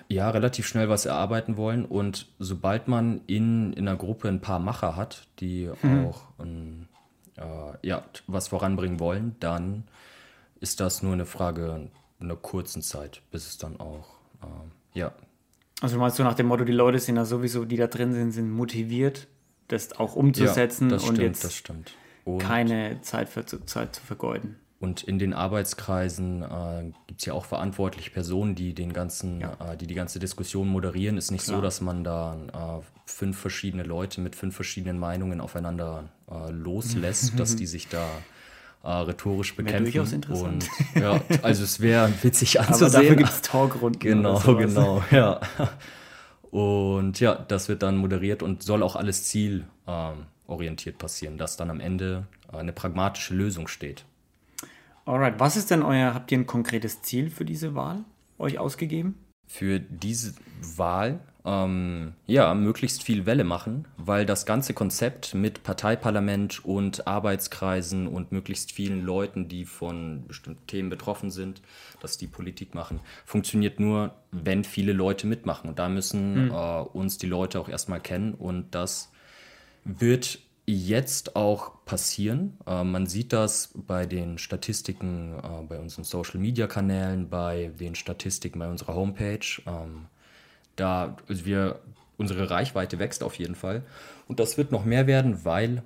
ja 0.07 0.29
relativ 0.29 0.67
schnell 0.67 0.89
was 0.89 1.05
erarbeiten 1.05 1.57
wollen 1.57 1.85
und 1.85 2.27
sobald 2.39 2.87
man 2.87 3.21
in, 3.27 3.73
in 3.73 3.87
einer 3.87 3.97
Gruppe 3.97 4.27
ein 4.27 4.41
paar 4.41 4.59
Macher 4.59 4.95
hat, 4.95 5.27
die 5.39 5.69
mhm. 5.81 6.05
auch 6.05 6.21
ein, 6.39 6.89
äh, 7.37 7.87
ja, 7.87 8.03
was 8.27 8.49
voranbringen 8.49 8.99
wollen, 8.99 9.35
dann 9.39 9.83
ist 10.59 10.79
das 10.79 11.03
nur 11.03 11.13
eine 11.13 11.25
Frage 11.25 11.89
einer 12.19 12.35
kurzen 12.35 12.81
Zeit, 12.81 13.21
bis 13.31 13.47
es 13.47 13.57
dann 13.57 13.79
auch 13.79 14.07
äh, 14.41 14.99
ja, 14.99 15.11
also 15.81 15.97
meinst 15.97 16.19
du 16.19 16.23
nach 16.23 16.33
dem 16.33 16.47
Motto, 16.47 16.65
die 16.65 16.73
Leute 16.73 16.99
sind 16.99 17.15
ja 17.15 17.25
sowieso, 17.25 17.65
die 17.65 17.77
da 17.77 17.87
drin 17.87 18.13
sind, 18.13 18.31
sind 18.31 18.51
motiviert, 18.51 19.27
das 19.67 19.97
auch 19.97 20.15
umzusetzen 20.15 20.89
ja, 20.89 20.95
das 20.95 21.03
und 21.03 21.15
stimmt, 21.15 21.27
jetzt 21.27 21.43
das 21.43 21.55
stimmt. 21.55 21.93
Und 22.25 22.39
keine 22.39 23.01
Zeit 23.01 23.29
für 23.29 23.45
Zeit 23.45 23.95
zu 23.95 24.01
vergeuden. 24.01 24.57
Und 24.79 25.03
in 25.03 25.19
den 25.19 25.33
Arbeitskreisen 25.33 26.41
äh, 26.41 26.91
gibt 27.07 27.19
es 27.19 27.25
ja 27.25 27.33
auch 27.33 27.43
verantwortliche 27.43 28.11
Personen, 28.11 28.55
die 28.55 28.73
den 28.73 28.93
ganzen, 28.93 29.41
ja. 29.41 29.57
äh, 29.59 29.75
die 29.75 29.87
die 29.87 29.93
ganze 29.93 30.19
Diskussion 30.19 30.69
moderieren. 30.69 31.17
Ist 31.17 31.31
nicht 31.31 31.43
Klar. 31.43 31.57
so, 31.57 31.61
dass 31.61 31.81
man 31.81 32.05
da 32.05 32.79
äh, 32.79 32.85
fünf 33.05 33.37
verschiedene 33.37 33.83
Leute 33.83 34.21
mit 34.21 34.37
fünf 34.37 34.55
verschiedenen 34.55 34.97
Meinungen 34.97 35.41
aufeinander 35.41 36.09
äh, 36.31 36.51
loslässt, 36.51 37.37
dass 37.37 37.55
die 37.57 37.65
sich 37.65 37.89
da 37.89 38.07
äh, 38.83 38.89
rhetorisch 38.89 39.55
bekämpfen. 39.55 39.85
Wäre 39.85 39.91
durchaus 39.91 40.13
interessant. 40.13 40.69
Und, 40.95 41.01
ja, 41.01 41.21
also 41.41 41.63
es 41.63 41.79
wäre 41.79 42.11
witzig 42.21 42.59
anzusehen. 42.59 42.87
Aber 42.87 43.01
dafür 43.01 43.15
gibt 43.15 43.29
es 43.29 43.41
Talkrunden. 43.41 43.99
Genau, 43.99 44.39
genau, 44.39 45.03
ja. 45.11 45.39
Und 46.51 47.19
ja, 47.19 47.35
das 47.35 47.69
wird 47.69 47.83
dann 47.83 47.97
moderiert 47.97 48.41
und 48.41 48.63
soll 48.63 48.81
auch 48.81 48.95
alles 48.95 49.25
zielorientiert 49.25 50.97
passieren, 50.97 51.37
dass 51.37 51.57
dann 51.57 51.69
am 51.69 51.79
Ende 51.79 52.25
eine 52.51 52.73
pragmatische 52.73 53.35
Lösung 53.35 53.67
steht. 53.67 54.05
Alright, 55.05 55.39
was 55.39 55.57
ist 55.57 55.71
denn 55.71 55.81
euer, 55.81 56.13
habt 56.13 56.31
ihr 56.31 56.39
ein 56.39 56.47
konkretes 56.47 57.01
Ziel 57.01 57.29
für 57.29 57.45
diese 57.45 57.75
Wahl 57.75 58.03
euch 58.37 58.57
ausgegeben? 58.57 59.15
Für 59.47 59.79
diese 59.79 60.33
Wahl, 60.75 61.19
ähm, 61.45 62.13
ja, 62.27 62.53
möglichst 62.53 63.03
viel 63.03 63.25
Welle 63.25 63.43
machen, 63.43 63.87
weil 63.97 64.25
das 64.25 64.45
ganze 64.45 64.73
Konzept 64.73 65.33
mit 65.33 65.63
Parteiparlament 65.63 66.65
und 66.65 67.07
Arbeitskreisen 67.07 68.07
und 68.07 68.31
möglichst 68.31 68.71
vielen 68.71 69.05
Leuten, 69.05 69.47
die 69.47 69.65
von 69.65 70.25
bestimmten 70.27 70.67
Themen 70.67 70.89
betroffen 70.89 71.31
sind, 71.31 71.61
dass 72.01 72.17
die 72.17 72.27
Politik 72.27 72.75
machen, 72.75 72.99
funktioniert 73.25 73.79
nur, 73.79 74.13
wenn 74.31 74.63
viele 74.63 74.93
Leute 74.93 75.27
mitmachen. 75.27 75.69
Und 75.69 75.79
da 75.79 75.87
müssen 75.87 76.45
mhm. 76.45 76.51
äh, 76.51 76.81
uns 76.81 77.17
die 77.17 77.27
Leute 77.27 77.59
auch 77.59 77.69
erstmal 77.69 78.01
kennen 78.01 78.33
und 78.33 78.75
das 78.75 79.11
wird 79.85 80.39
jetzt 80.65 81.35
auch 81.35 81.83
passieren. 81.85 82.57
Äh, 82.67 82.83
man 82.83 83.07
sieht 83.07 83.33
das 83.33 83.73
bei 83.73 84.05
den 84.05 84.37
Statistiken 84.37 85.39
äh, 85.39 85.63
bei 85.67 85.79
unseren 85.79 86.03
Social-Media-Kanälen, 86.03 87.29
bei 87.29 87.71
den 87.79 87.95
Statistiken 87.95 88.59
bei 88.59 88.69
unserer 88.69 88.93
Homepage. 88.93 89.61
Ähm, 89.65 90.07
da 90.79 91.17
also 91.27 91.45
wir, 91.45 91.79
unsere 92.17 92.49
Reichweite 92.49 92.99
wächst 92.99 93.23
auf 93.23 93.35
jeden 93.35 93.55
Fall. 93.55 93.83
Und 94.27 94.39
das 94.39 94.57
wird 94.57 94.71
noch 94.71 94.85
mehr 94.85 95.07
werden, 95.07 95.45
weil 95.45 95.83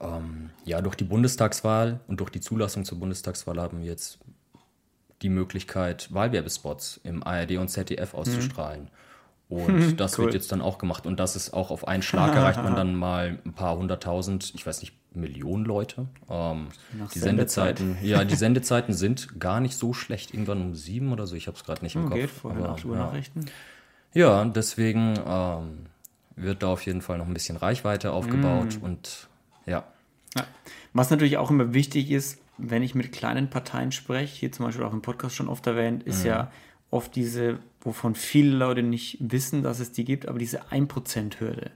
ähm, 0.00 0.50
ja 0.64 0.80
durch 0.80 0.94
die 0.94 1.04
Bundestagswahl 1.04 2.00
und 2.06 2.20
durch 2.20 2.30
die 2.30 2.40
Zulassung 2.40 2.84
zur 2.84 2.98
Bundestagswahl 2.98 3.60
haben 3.60 3.80
wir 3.80 3.86
jetzt 3.86 4.18
die 5.22 5.28
Möglichkeit, 5.28 6.12
Wahlwerbespots 6.12 7.00
im 7.02 7.22
ARD 7.22 7.56
und 7.58 7.68
ZDF 7.68 8.14
auszustrahlen. 8.14 8.84
Mhm. 8.84 8.88
Und 9.48 9.96
das 10.00 10.18
cool. 10.18 10.26
wird 10.26 10.34
jetzt 10.34 10.52
dann 10.52 10.60
auch 10.60 10.78
gemacht. 10.78 11.06
Und 11.06 11.18
das 11.18 11.36
ist 11.36 11.54
auch 11.54 11.70
auf 11.70 11.86
einen 11.88 12.02
Schlag 12.02 12.34
erreicht 12.34 12.62
man 12.62 12.74
dann 12.76 12.94
mal 12.94 13.38
ein 13.44 13.52
paar 13.52 13.76
hunderttausend, 13.76 14.52
ich 14.54 14.66
weiß 14.66 14.80
nicht, 14.80 14.94
Millionen 15.14 15.64
Leute. 15.64 16.06
Ähm, 16.28 16.68
die 17.14 17.18
Sendezeit. 17.18 17.78
Sendezeiten, 17.78 17.98
ja, 18.02 18.24
die 18.24 18.36
Sendezeiten 18.36 18.94
sind 18.94 19.40
gar 19.40 19.60
nicht 19.60 19.76
so 19.76 19.92
schlecht. 19.92 20.32
Irgendwann 20.34 20.60
um 20.60 20.74
sieben 20.74 21.12
oder 21.12 21.26
so. 21.26 21.34
Ich 21.34 21.46
habe 21.46 21.56
es 21.56 21.64
gerade 21.64 21.82
nicht 21.82 21.96
im 21.96 22.06
oh, 22.06 22.08
Kopf. 22.08 22.18
Geht 22.18 22.30
vor 22.30 22.50
aber, 22.52 22.76
ja. 22.76 22.94
Nachrichten. 22.94 23.46
Ja, 24.14 24.44
deswegen 24.44 25.18
ähm, 25.26 25.86
wird 26.36 26.62
da 26.62 26.68
auf 26.68 26.82
jeden 26.82 27.02
Fall 27.02 27.18
noch 27.18 27.26
ein 27.26 27.34
bisschen 27.34 27.56
Reichweite 27.56 28.12
aufgebaut 28.12 28.78
mm. 28.80 28.84
und 28.84 29.28
ja. 29.66 29.84
ja. 30.36 30.44
Was 30.92 31.10
natürlich 31.10 31.36
auch 31.36 31.50
immer 31.50 31.74
wichtig 31.74 32.10
ist, 32.10 32.40
wenn 32.56 32.82
ich 32.82 32.94
mit 32.94 33.12
kleinen 33.12 33.50
Parteien 33.50 33.92
spreche, 33.92 34.34
hier 34.34 34.52
zum 34.52 34.66
Beispiel 34.66 34.84
auch 34.84 34.92
im 34.92 35.02
Podcast 35.02 35.34
schon 35.34 35.48
oft 35.48 35.66
erwähnt, 35.66 36.02
ist 36.04 36.24
mm. 36.24 36.28
ja 36.28 36.50
oft 36.90 37.14
diese, 37.14 37.58
wovon 37.80 38.14
viele 38.14 38.56
Leute 38.56 38.82
nicht 38.82 39.18
wissen, 39.20 39.62
dass 39.62 39.80
es 39.80 39.92
die 39.92 40.04
gibt, 40.04 40.28
aber 40.28 40.38
diese 40.38 40.64
1%-Hürde. 40.70 41.70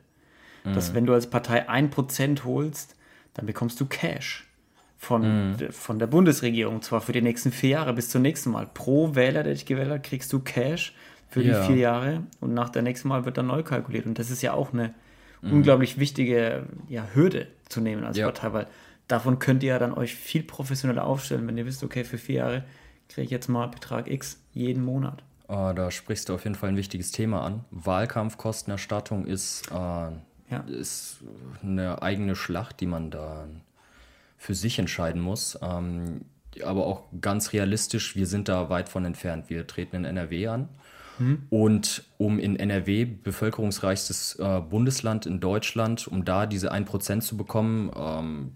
Mhm. 0.65 0.75
Dass 0.75 0.95
wenn 0.95 1.07
du 1.07 1.15
als 1.15 1.29
Partei 1.31 1.69
1% 1.69 2.45
holst, 2.45 2.97
dann 3.35 3.47
bekommst 3.47 3.81
du 3.81 3.87
Cash 3.87 4.47
von, 4.99 5.53
mhm. 5.53 5.73
von 5.73 5.99
der 5.99 6.07
Bundesregierung, 6.07 6.83
zwar 6.83 7.01
für 7.01 7.13
die 7.13 7.23
nächsten 7.23 7.51
vier 7.51 7.71
Jahre 7.71 7.93
bis 7.93 8.09
zum 8.09 8.23
nächsten 8.23 8.51
Mal. 8.51 8.69
Pro 8.73 9.15
Wähler, 9.15 9.43
der 9.43 9.55
dich 9.55 9.67
gewählt 9.67 9.91
hat, 9.91 10.03
kriegst 10.03 10.33
du 10.33 10.41
Cash 10.41 10.95
für 11.29 11.43
ja. 11.43 11.61
die 11.61 11.67
vier 11.67 11.77
Jahre 11.77 12.23
und 12.41 12.55
nach 12.55 12.69
der 12.69 12.83
nächsten 12.83 13.09
Mal 13.09 13.25
wird 13.25 13.39
dann 13.39 13.47
neu 13.47 13.63
kalkuliert. 13.63 14.07
Und 14.07 14.19
das 14.19 14.31
ist 14.31 14.43
ja 14.43 14.53
auch 14.53 14.73
eine 14.73 14.95
mhm. 15.41 15.55
unglaublich 15.55 15.99
wichtige 15.99 16.67
ja, 16.89 17.09
Hürde 17.15 17.49
zu 17.69 17.81
nehmen 17.81 18.05
als 18.05 18.17
ja. 18.17 18.27
Partei, 18.27 18.53
weil 18.53 18.67
davon 19.09 19.39
könnt 19.39 19.63
ihr 19.63 19.71
ja 19.71 19.79
dann 19.79 19.95
euch 19.95 20.15
viel 20.15 20.43
professioneller 20.43 21.05
aufstellen, 21.05 21.47
wenn 21.47 21.57
ihr 21.59 21.67
wisst, 21.67 21.83
okay, 21.83 22.05
für 22.05 22.19
vier 22.19 22.37
Jahre 22.37 22.65
kriege 23.09 23.25
ich 23.25 23.31
jetzt 23.31 23.49
mal 23.49 23.67
Betrag 23.67 24.11
X 24.11 24.41
jeden 24.53 24.85
Monat. 24.85 25.25
Uh, 25.49 25.73
da 25.73 25.91
sprichst 25.91 26.29
du 26.29 26.35
auf 26.35 26.45
jeden 26.45 26.55
Fall 26.55 26.71
ein 26.71 26.77
wichtiges 26.77 27.13
Thema 27.13 27.45
an. 27.45 27.65
Wahlkampfkostenerstattung 27.71 29.27
ist, 29.27 29.69
äh, 29.71 29.75
ja. 29.75 30.61
ist 30.69 31.19
eine 31.63 32.01
eigene 32.01 32.37
Schlacht, 32.37 32.81
die 32.81 32.87
man 32.87 33.11
da 33.11 33.49
für 34.39 34.55
sich 34.55 34.79
entscheiden 34.79 35.21
muss. 35.21 35.59
Ähm, 35.63 36.23
aber 36.65 36.87
auch 36.87 37.05
ganz 37.21 37.53
realistisch, 37.53 38.17
wir 38.17 38.27
sind 38.27 38.49
da 38.49 38.69
weit 38.69 38.89
von 38.89 39.05
entfernt. 39.05 39.49
Wir 39.49 39.67
treten 39.67 39.97
in 39.97 40.05
NRW 40.05 40.49
an. 40.49 40.69
Mhm. 41.19 41.47
Und 41.51 42.05
um 42.19 42.39
in 42.39 42.57
NRW, 42.57 43.05
bevölkerungsreichstes 43.05 44.37
äh, 44.39 44.61
Bundesland 44.61 45.27
in 45.27 45.41
Deutschland, 45.41 46.09
um 46.09 46.25
da 46.25 46.47
diese 46.47 46.73
1% 46.73 47.21
zu 47.21 47.37
bekommen, 47.37 47.91
ähm, 47.97 48.53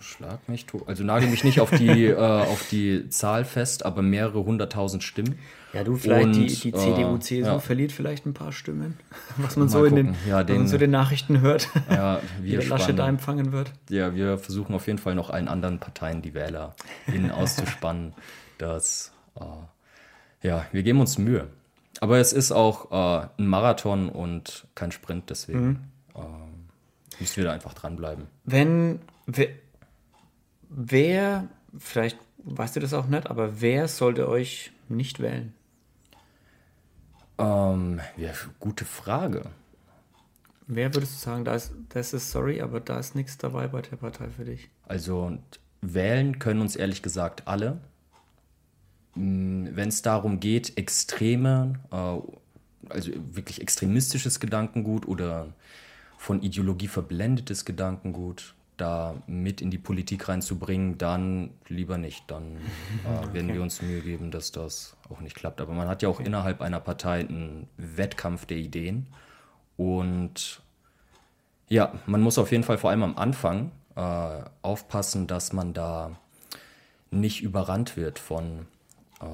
schlag 0.00 0.48
mich 0.48 0.66
tot. 0.66 0.86
Also 0.86 1.04
nagel 1.04 1.28
mich 1.28 1.44
nicht 1.44 1.60
auf 1.60 1.70
die, 1.70 2.04
äh, 2.06 2.16
auf 2.16 2.68
die 2.70 3.08
Zahl 3.08 3.44
fest, 3.44 3.84
aber 3.84 4.02
mehrere 4.02 4.44
hunderttausend 4.44 5.02
Stimmen. 5.02 5.38
Ja, 5.72 5.84
du 5.84 5.96
vielleicht 5.96 6.26
und, 6.26 6.32
die, 6.34 6.46
die 6.46 6.72
CDU, 6.72 7.16
äh, 7.16 7.20
CSU 7.20 7.44
ja. 7.44 7.58
verliert 7.58 7.92
vielleicht 7.92 8.24
ein 8.26 8.34
paar 8.34 8.52
Stimmen, 8.52 8.98
was 9.36 9.56
man 9.56 9.68
so 9.68 9.84
in 9.84 9.96
den, 9.96 10.16
ja, 10.26 10.42
den, 10.42 10.66
so 10.66 10.78
den 10.78 10.90
Nachrichten 10.90 11.40
hört, 11.40 11.68
ja, 11.90 12.20
wie 12.40 12.52
der 12.52 12.64
Laschet 12.66 12.98
da 12.98 13.08
empfangen 13.08 13.52
wird. 13.52 13.72
Ja, 13.90 14.14
wir 14.14 14.38
versuchen 14.38 14.74
auf 14.74 14.86
jeden 14.86 14.98
Fall 14.98 15.14
noch 15.14 15.30
allen 15.30 15.48
anderen 15.48 15.78
Parteien 15.78 16.22
die 16.22 16.34
Wähler 16.34 16.74
innen 17.06 17.30
auszuspannen. 17.30 18.14
dass, 18.56 19.12
äh, 19.38 20.46
ja, 20.46 20.66
wir 20.72 20.82
geben 20.82 21.00
uns 21.00 21.18
Mühe. 21.18 21.48
Aber 22.00 22.18
es 22.18 22.32
ist 22.32 22.52
auch 22.52 22.90
äh, 22.90 23.28
ein 23.38 23.46
Marathon 23.46 24.08
und 24.08 24.66
kein 24.74 24.92
Sprint, 24.92 25.30
deswegen 25.30 25.66
mhm. 25.66 25.78
Äh, 26.14 27.20
müssen 27.20 27.36
wir 27.36 27.44
da 27.44 27.52
einfach 27.52 27.74
dranbleiben. 27.74 28.26
Wenn 28.44 29.00
Wer, 29.30 29.48
wer, 30.70 31.48
vielleicht 31.78 32.16
weißt 32.44 32.76
du 32.76 32.80
das 32.80 32.94
auch 32.94 33.06
nicht, 33.08 33.28
aber 33.28 33.60
wer 33.60 33.86
sollte 33.86 34.26
euch 34.26 34.72
nicht 34.88 35.20
wählen? 35.20 35.52
Ähm, 37.36 38.00
ja, 38.16 38.32
gute 38.58 38.86
Frage. 38.86 39.50
Wer 40.66 40.94
würdest 40.94 41.12
du 41.14 41.18
sagen, 41.18 41.44
da 41.44 41.54
ist, 41.54 41.72
das 41.90 42.14
ist 42.14 42.30
sorry, 42.30 42.62
aber 42.62 42.80
da 42.80 42.98
ist 42.98 43.14
nichts 43.14 43.36
dabei 43.36 43.68
bei 43.68 43.82
der 43.82 43.96
Partei 43.96 44.30
für 44.30 44.46
dich? 44.46 44.70
Also 44.86 45.36
wählen 45.82 46.38
können 46.38 46.62
uns 46.62 46.74
ehrlich 46.74 47.02
gesagt 47.02 47.46
alle. 47.46 47.80
Hm, 49.12 49.68
Wenn 49.76 49.90
es 49.90 50.00
darum 50.00 50.40
geht, 50.40 50.78
extreme, 50.78 51.74
äh, 51.90 52.88
also 52.90 53.12
wirklich 53.34 53.60
extremistisches 53.60 54.40
Gedankengut 54.40 55.06
oder 55.06 55.48
von 56.16 56.40
Ideologie 56.40 56.88
verblendetes 56.88 57.66
Gedankengut, 57.66 58.54
da 58.80 59.16
mit 59.26 59.60
in 59.60 59.70
die 59.70 59.78
Politik 59.78 60.28
reinzubringen, 60.28 60.98
dann 60.98 61.50
lieber 61.68 61.98
nicht. 61.98 62.24
Dann 62.30 62.56
äh, 63.04 63.18
okay. 63.18 63.28
werden 63.34 63.52
wir 63.52 63.62
uns 63.62 63.82
Mühe 63.82 64.00
geben, 64.00 64.30
dass 64.30 64.52
das 64.52 64.96
auch 65.10 65.20
nicht 65.20 65.36
klappt. 65.36 65.60
Aber 65.60 65.74
man 65.74 65.88
hat 65.88 66.02
ja 66.02 66.08
auch 66.08 66.20
okay. 66.20 66.26
innerhalb 66.26 66.60
einer 66.60 66.80
Partei 66.80 67.20
einen 67.20 67.68
Wettkampf 67.76 68.46
der 68.46 68.58
Ideen. 68.58 69.06
Und 69.76 70.60
ja, 71.68 71.92
man 72.06 72.20
muss 72.20 72.38
auf 72.38 72.50
jeden 72.50 72.64
Fall 72.64 72.78
vor 72.78 72.90
allem 72.90 73.02
am 73.02 73.16
Anfang 73.16 73.70
äh, 73.94 74.40
aufpassen, 74.62 75.26
dass 75.26 75.52
man 75.52 75.74
da 75.74 76.16
nicht 77.10 77.42
überrannt 77.42 77.96
wird 77.96 78.18
von 78.18 78.66
äh, 79.20 79.24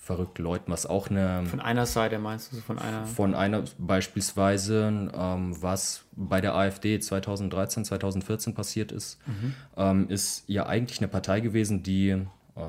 verrückten 0.00 0.42
Leuten, 0.42 0.72
was 0.72 0.86
auch 0.86 1.10
eine. 1.10 1.44
Von 1.46 1.60
einer 1.60 1.86
Seite 1.86 2.18
meinst 2.18 2.52
du, 2.52 2.56
von 2.56 2.78
einer? 2.78 3.06
Von 3.06 3.34
einer 3.34 3.64
beispielsweise, 3.78 5.10
ähm, 5.14 5.62
was 5.62 6.04
bei 6.12 6.40
der 6.40 6.54
AfD 6.54 6.98
2013, 6.98 7.84
2014 7.84 8.54
passiert 8.54 8.92
ist, 8.92 9.18
mhm. 9.26 9.54
ähm, 9.76 10.08
ist 10.08 10.44
ja 10.46 10.66
eigentlich 10.66 11.00
eine 11.00 11.08
Partei 11.08 11.40
gewesen, 11.40 11.82
die 11.82 12.08
äh, 12.08 12.60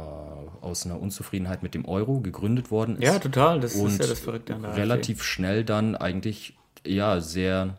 aus 0.62 0.86
einer 0.86 1.00
Unzufriedenheit 1.00 1.64
mit 1.64 1.74
dem 1.74 1.86
Euro 1.86 2.20
gegründet 2.20 2.70
worden 2.70 2.98
ist. 2.98 3.04
Ja, 3.04 3.18
total, 3.18 3.62
das 3.62 3.76
ist 3.76 4.00
ja 4.00 4.08
das 4.08 4.20
Verrückte 4.20 4.54
an 4.54 4.64
der 4.64 4.76
Relativ 4.76 5.20
AfD. 5.20 5.26
schnell 5.26 5.64
dann 5.64 5.96
eigentlich, 5.96 6.58
ja, 6.86 7.22
sehr. 7.22 7.78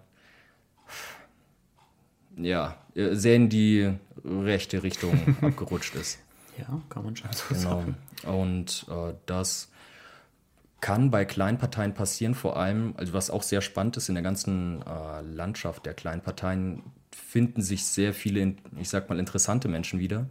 Ja, 2.36 2.78
sehr 2.94 3.36
in 3.36 3.50
die 3.50 3.92
rechte 4.24 4.82
Richtung 4.82 5.36
abgerutscht 5.42 5.94
ist. 5.94 6.18
Ja, 6.62 6.80
kann 6.88 7.04
man 7.04 7.16
schon 7.16 7.32
so 7.32 7.44
genau. 7.48 7.60
sagen. 7.60 7.96
Und 8.24 8.86
äh, 8.88 9.14
das 9.26 9.70
kann 10.80 11.10
bei 11.10 11.24
Kleinparteien 11.24 11.94
passieren, 11.94 12.34
vor 12.34 12.56
allem, 12.56 12.94
also 12.96 13.12
was 13.12 13.30
auch 13.30 13.42
sehr 13.42 13.60
spannend 13.60 13.96
ist, 13.96 14.08
in 14.08 14.16
der 14.16 14.24
ganzen 14.24 14.82
äh, 14.82 15.20
Landschaft 15.22 15.86
der 15.86 15.94
Kleinparteien 15.94 16.82
finden 17.12 17.62
sich 17.62 17.86
sehr 17.86 18.12
viele, 18.12 18.56
ich 18.78 18.88
sag 18.88 19.08
mal, 19.08 19.18
interessante 19.18 19.68
Menschen 19.68 20.00
wieder, 20.00 20.26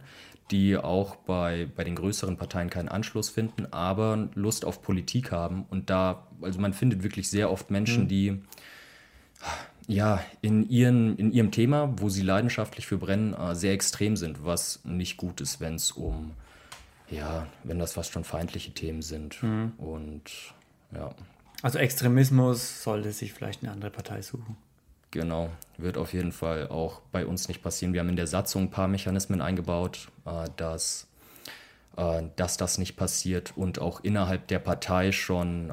die 0.50 0.76
auch 0.76 1.16
bei, 1.16 1.68
bei 1.74 1.84
den 1.84 1.94
größeren 1.94 2.36
Parteien 2.36 2.68
keinen 2.68 2.90
Anschluss 2.90 3.30
finden, 3.30 3.66
aber 3.72 4.28
Lust 4.34 4.64
auf 4.64 4.82
Politik 4.82 5.32
haben. 5.32 5.64
Und 5.70 5.88
da, 5.88 6.26
also 6.42 6.60
man 6.60 6.74
findet 6.74 7.02
wirklich 7.02 7.30
sehr 7.30 7.50
oft 7.50 7.70
Menschen, 7.70 8.04
mhm. 8.04 8.08
die 8.08 8.42
ja, 9.86 10.22
in, 10.40 10.68
ihren, 10.68 11.16
in 11.16 11.32
ihrem 11.32 11.50
Thema, 11.50 11.92
wo 11.96 12.08
sie 12.08 12.22
leidenschaftlich 12.22 12.86
für 12.86 12.98
brennen, 12.98 13.34
äh, 13.34 13.54
sehr 13.54 13.72
extrem 13.72 14.16
sind, 14.16 14.44
was 14.44 14.80
nicht 14.84 15.16
gut 15.16 15.40
ist, 15.40 15.60
wenn 15.60 15.74
es 15.74 15.92
um, 15.92 16.32
ja, 17.10 17.46
wenn 17.64 17.78
das 17.78 17.94
fast 17.94 18.12
schon 18.12 18.24
feindliche 18.24 18.72
Themen 18.72 19.02
sind. 19.02 19.42
Mhm. 19.42 19.72
Und 19.78 20.22
ja. 20.94 21.10
Also 21.62 21.78
Extremismus 21.78 22.82
sollte 22.82 23.12
sich 23.12 23.32
vielleicht 23.32 23.62
eine 23.62 23.72
andere 23.72 23.90
Partei 23.90 24.22
suchen. 24.22 24.56
Genau, 25.10 25.50
wird 25.76 25.98
auf 25.98 26.14
jeden 26.14 26.32
Fall 26.32 26.68
auch 26.68 27.00
bei 27.12 27.26
uns 27.26 27.48
nicht 27.48 27.62
passieren. 27.62 27.92
Wir 27.92 28.00
haben 28.00 28.08
in 28.08 28.16
der 28.16 28.26
Satzung 28.26 28.64
ein 28.64 28.70
paar 28.70 28.88
Mechanismen 28.88 29.42
eingebaut, 29.42 30.08
äh, 30.24 30.48
dass, 30.56 31.06
äh, 31.96 32.22
dass 32.36 32.56
das 32.56 32.78
nicht 32.78 32.96
passiert 32.96 33.52
und 33.56 33.78
auch 33.78 34.00
innerhalb 34.02 34.48
der 34.48 34.58
Partei 34.58 35.12
schon 35.12 35.72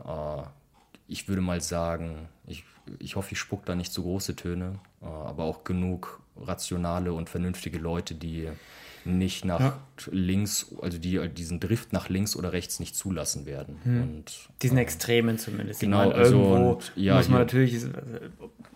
ich 1.09 1.27
würde 1.27 1.41
mal 1.41 1.59
sagen, 1.59 2.29
ich, 2.45 2.63
ich 2.99 3.15
hoffe, 3.15 3.33
ich 3.33 3.39
spuck 3.39 3.65
da 3.65 3.75
nicht 3.75 3.93
zu 3.93 4.03
große 4.03 4.35
Töne, 4.35 4.79
äh, 5.01 5.05
aber 5.05 5.43
auch 5.43 5.63
genug 5.63 6.21
rationale 6.37 7.13
und 7.13 7.29
vernünftige 7.29 7.77
Leute, 7.77 8.15
die 8.15 8.49
nicht 9.05 9.45
nach 9.45 9.59
ja. 9.59 9.79
links, 10.11 10.73
also 10.81 10.97
die 10.97 11.29
diesen 11.29 11.59
Drift 11.59 11.93
nach 11.93 12.09
links 12.09 12.35
oder 12.35 12.53
rechts 12.53 12.79
nicht 12.79 12.95
zulassen 12.95 13.45
werden. 13.45 13.79
Hm. 13.83 14.01
Und, 14.01 14.49
Diesen 14.61 14.77
äh, 14.77 14.81
Extremen 14.81 15.37
zumindest. 15.37 15.79
Genau, 15.79 15.99
meine, 15.99 16.15
also 16.15 16.35
irgendwo 16.35 16.71
und, 16.71 16.91
ja, 16.95 17.17
muss 17.17 17.29
man 17.29 17.39
natürlich, 17.39 17.73
ist, 17.73 17.89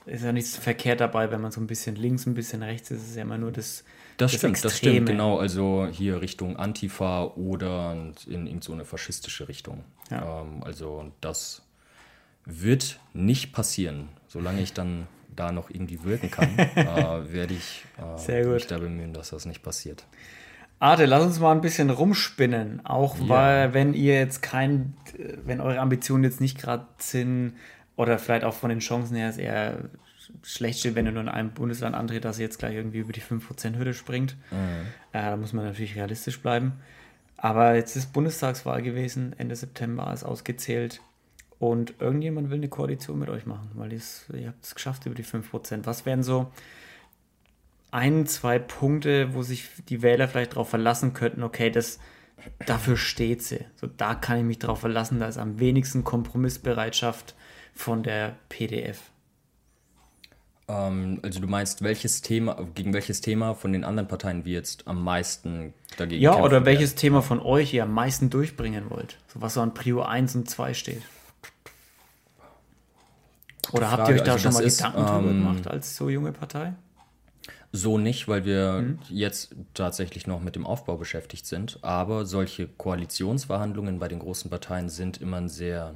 ist, 0.06 0.24
ja 0.24 0.32
nichts 0.32 0.56
verkehrt 0.56 1.02
dabei, 1.02 1.32
wenn 1.32 1.42
man 1.42 1.52
so 1.52 1.62
ein 1.62 1.68
bisschen 1.68 1.96
links, 1.96 2.26
ein 2.26 2.34
bisschen 2.34 2.64
rechts 2.64 2.92
ist, 2.92 3.04
ist 3.04 3.10
es 3.12 3.16
ja 3.16 3.24
immer 3.24 3.38
nur 3.38 3.52
das. 3.52 3.84
Das, 4.18 4.32
das 4.32 4.40
stimmt, 4.40 4.52
Extreme. 4.52 4.70
das 4.70 4.78
stimmt, 4.78 5.06
genau. 5.08 5.40
Also 5.40 5.88
hier 5.92 6.22
Richtung 6.22 6.58
Antifa 6.58 7.24
oder 7.24 7.94
in 8.28 8.46
irgendeine 8.46 8.62
so 8.62 8.86
faschistische 8.86 9.48
Richtung. 9.48 9.84
Ja. 10.12 10.42
Ähm, 10.42 10.64
also 10.64 11.12
das 11.20 11.64
wird 12.46 13.00
nicht 13.14 13.54
passieren, 13.54 14.10
solange 14.28 14.62
ich 14.62 14.74
dann 14.74 15.08
da 15.36 15.52
noch 15.52 15.70
irgendwie 15.70 16.04
wirken 16.04 16.30
kann, 16.30 16.58
äh, 16.76 17.34
werde 17.34 17.54
ich 17.54 17.86
äh, 18.28 18.46
mich 18.46 18.68
da 18.68 18.78
bemühen, 18.78 19.14
dass 19.14 19.30
das 19.30 19.46
nicht 19.46 19.64
passiert. 19.64 20.06
Arte, 20.80 21.06
lass 21.06 21.24
uns 21.24 21.40
mal 21.40 21.54
ein 21.54 21.62
bisschen 21.62 21.90
rumspinnen. 21.90 22.86
Auch 22.86 23.18
ja. 23.18 23.30
weil, 23.30 23.74
wenn 23.74 23.94
ihr 23.94 24.16
jetzt 24.16 24.42
kein, 24.42 24.96
wenn 25.46 25.62
eure 25.62 25.80
Ambitionen 25.80 26.26
jetzt 26.26 26.42
nicht 26.42 26.60
gerade 26.60 26.86
sind, 26.98 27.54
oder 27.96 28.18
vielleicht 28.18 28.44
auch 28.44 28.54
von 28.54 28.70
den 28.70 28.80
Chancen 28.80 29.16
her 29.16 29.30
ist 29.30 29.38
eher 29.38 29.90
schlecht 30.42 30.80
steht, 30.80 30.96
wenn 30.96 31.06
ihr 31.06 31.12
nur 31.12 31.22
in 31.22 31.30
einem 31.30 31.52
Bundesland 31.52 31.96
antritt, 31.96 32.26
dass 32.26 32.40
ihr 32.40 32.46
jetzt 32.46 32.60
gleich 32.60 32.76
irgendwie 32.76 33.00
über 33.00 33.14
die 33.14 33.22
5%-Hürde 33.22 33.94
springt. 33.94 34.36
Mhm. 34.52 34.88
Äh, 35.12 35.22
da 35.22 35.38
muss 35.38 35.54
man 35.54 35.66
natürlich 35.66 35.96
realistisch 35.96 36.42
bleiben. 36.42 36.74
Aber 37.38 37.76
jetzt 37.76 37.96
ist 37.96 38.14
Bundestagswahl 38.14 38.82
gewesen, 38.82 39.36
Ende 39.38 39.56
September 39.56 40.12
ist 40.14 40.24
ausgezählt. 40.24 41.02
Und 41.60 41.96
irgendjemand 42.00 42.50
will 42.50 42.58
eine 42.58 42.68
Koalition 42.68 43.20
mit 43.20 43.30
euch 43.30 43.46
machen, 43.46 43.72
weil 43.76 43.94
ihr 43.94 44.48
habt 44.48 44.64
es 44.64 44.76
geschafft 44.76 45.06
über 45.06 45.16
die 45.16 45.24
5%. 45.24 45.86
Was 45.86 46.06
wären 46.06 46.24
so 46.24 46.52
ein, 47.94 48.26
zwei 48.26 48.58
Punkte, 48.58 49.36
wo 49.36 49.44
sich 49.44 49.70
die 49.88 50.02
Wähler 50.02 50.28
vielleicht 50.28 50.54
darauf 50.54 50.70
verlassen 50.70 51.14
könnten, 51.14 51.44
okay, 51.44 51.70
das, 51.70 52.00
dafür 52.66 52.98
steht 52.98 53.44
sie. 53.44 53.66
So, 53.76 53.88
da 53.88 54.16
kann 54.16 54.40
ich 54.40 54.44
mich 54.44 54.60
darauf 54.60 54.80
verlassen, 54.80 55.20
da 55.20 55.28
ist 55.28 55.38
am 55.38 55.60
wenigsten 55.60 56.04
Kompromissbereitschaft 56.04 57.36
von 57.74 58.02
der 58.02 58.36
PDF. 58.50 59.00
Ähm, 60.68 61.20
also 61.22 61.40
du 61.40 61.48
meinst, 61.48 61.84
welches 61.84 62.22
Thema, 62.24 62.68
gegen 62.74 62.94
welches 62.94 63.22
Thema 63.22 63.54
von 63.54 63.74
den 63.74 63.84
anderen 63.84 64.08
Parteien 64.08 64.44
wir 64.44 64.54
jetzt 64.54 64.88
am 64.88 65.04
meisten 65.04 65.74
dagegen 65.98 66.22
Ja, 66.22 66.42
oder 66.42 66.66
welches 66.66 66.92
werden? 66.92 67.00
Thema 67.00 67.22
von 67.22 67.40
euch 67.40 67.74
ihr 67.76 67.84
am 67.84 67.94
meisten 67.94 68.32
durchbringen 68.32 68.90
wollt. 68.90 69.18
So 69.28 69.42
was 69.42 69.54
so 69.54 69.62
an 69.62 69.76
Prio 69.76 70.02
1 70.02 70.36
und 70.36 70.50
2 70.50 70.74
steht. 70.74 71.04
Oder 73.74 73.88
Frage, 73.88 74.02
habt 74.02 74.10
ihr 74.10 74.16
euch 74.16 74.24
da 74.24 74.32
also 74.34 74.44
schon 74.44 74.54
mal 74.54 74.64
ist, 74.64 74.78
Gedanken 74.78 75.06
drüber 75.06 75.30
ähm, 75.32 75.40
gemacht 75.40 75.68
als 75.68 75.96
so 75.96 76.10
junge 76.10 76.32
Partei? 76.32 76.74
So 77.72 77.98
nicht, 77.98 78.28
weil 78.28 78.46
wir 78.46 78.82
mhm. 78.82 79.00
jetzt 79.10 79.56
tatsächlich 79.74 80.28
noch 80.28 80.42
mit 80.42 80.56
dem 80.56 80.66
Aufbau 80.66 80.96
beschäftigt 80.96 81.48
sind. 81.48 81.80
Aber 81.82 82.28
solche 82.28 82.68
Koalitionsverhandlungen 82.68 83.98
bei 83.98 84.08
den 84.08 84.20
großen 84.20 84.50
Parteien 84.50 84.90
sind 84.90 85.20
immer 85.20 85.38
ein 85.38 85.50
sehr, 85.50 85.96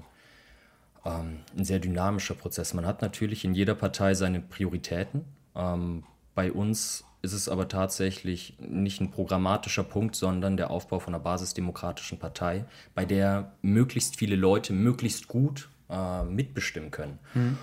ähm, 1.05 1.37
ein 1.55 1.65
sehr 1.65 1.77
dynamischer 1.77 2.33
Prozess. 2.33 2.73
Man 2.73 2.87
hat 2.87 3.03
natürlich 3.03 3.45
in 3.45 3.53
jeder 3.53 3.75
Partei 3.75 4.15
seine 4.15 4.39
Prioritäten. 4.39 5.25
Ähm, 5.55 6.03
bei 6.33 6.51
uns 6.51 7.03
ist 7.21 7.33
es 7.33 7.47
aber 7.47 7.67
tatsächlich 7.67 8.55
nicht 8.59 8.99
ein 8.99 9.11
programmatischer 9.11 9.83
Punkt, 9.83 10.15
sondern 10.15 10.57
der 10.57 10.71
Aufbau 10.71 10.99
von 10.99 11.13
einer 11.13 11.23
basisdemokratischen 11.23 12.17
Partei, 12.17 12.65
bei 12.95 13.05
der 13.05 13.51
möglichst 13.61 14.15
viele 14.15 14.35
Leute 14.35 14.73
möglichst 14.73 15.27
gut 15.27 15.69
äh, 15.89 16.23
mitbestimmen 16.23 16.91
können. 16.91 17.19
Mhm. 17.33 17.57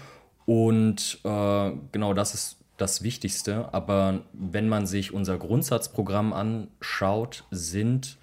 Und 0.47 1.21
äh, 1.25 1.73
genau 1.93 2.15
das 2.15 2.35
ist 2.35 2.59
das 2.77 3.03
Wichtigste. 3.03 3.73
Aber 3.73 4.21
wenn 4.33 4.69
man 4.69 4.87
sich 4.87 5.13
unser 5.13 5.39
Grundsatzprogramm 5.39 6.33
anschaut, 6.33 7.45
sind, 7.51 8.19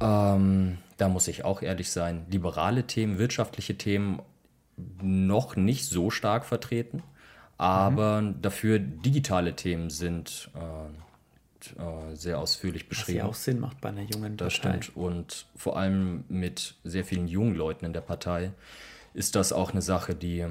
ähm, 0.00 0.78
da 0.96 1.08
muss 1.08 1.28
ich 1.28 1.44
auch 1.44 1.62
ehrlich 1.62 1.90
sein, 1.90 2.26
liberale 2.30 2.84
Themen, 2.86 3.18
wirtschaftliche 3.18 3.76
Themen 3.76 4.20
noch 5.02 5.56
nicht 5.56 5.86
so 5.86 6.10
stark 6.10 6.44
vertreten. 6.44 7.02
Aber 7.56 8.20
mhm. 8.20 8.42
dafür 8.42 8.78
digitale 8.78 9.54
Themen 9.54 9.90
sind 9.90 10.50
äh, 10.54 10.90
äh, 11.78 12.14
sehr 12.14 12.38
ausführlich 12.38 12.88
beschrieben. 12.88 13.18
Was 13.18 13.24
ja 13.24 13.30
auch 13.30 13.34
Sinn 13.34 13.60
macht 13.60 13.80
bei 13.80 13.90
einer 13.90 14.02
jungen 14.02 14.36
Partei. 14.36 14.44
Das 14.44 14.54
stimmt. 14.54 14.96
Und 14.96 15.46
vor 15.56 15.76
allem 15.76 16.24
mit 16.28 16.74
sehr 16.84 17.04
vielen 17.04 17.28
jungen 17.28 17.54
Leuten 17.54 17.84
in 17.84 17.92
der 17.92 18.00
Partei 18.00 18.52
ist 19.14 19.36
das 19.36 19.52
auch 19.52 19.70
eine 19.70 19.82
Sache, 19.82 20.14
die 20.14 20.40
äh, 20.40 20.48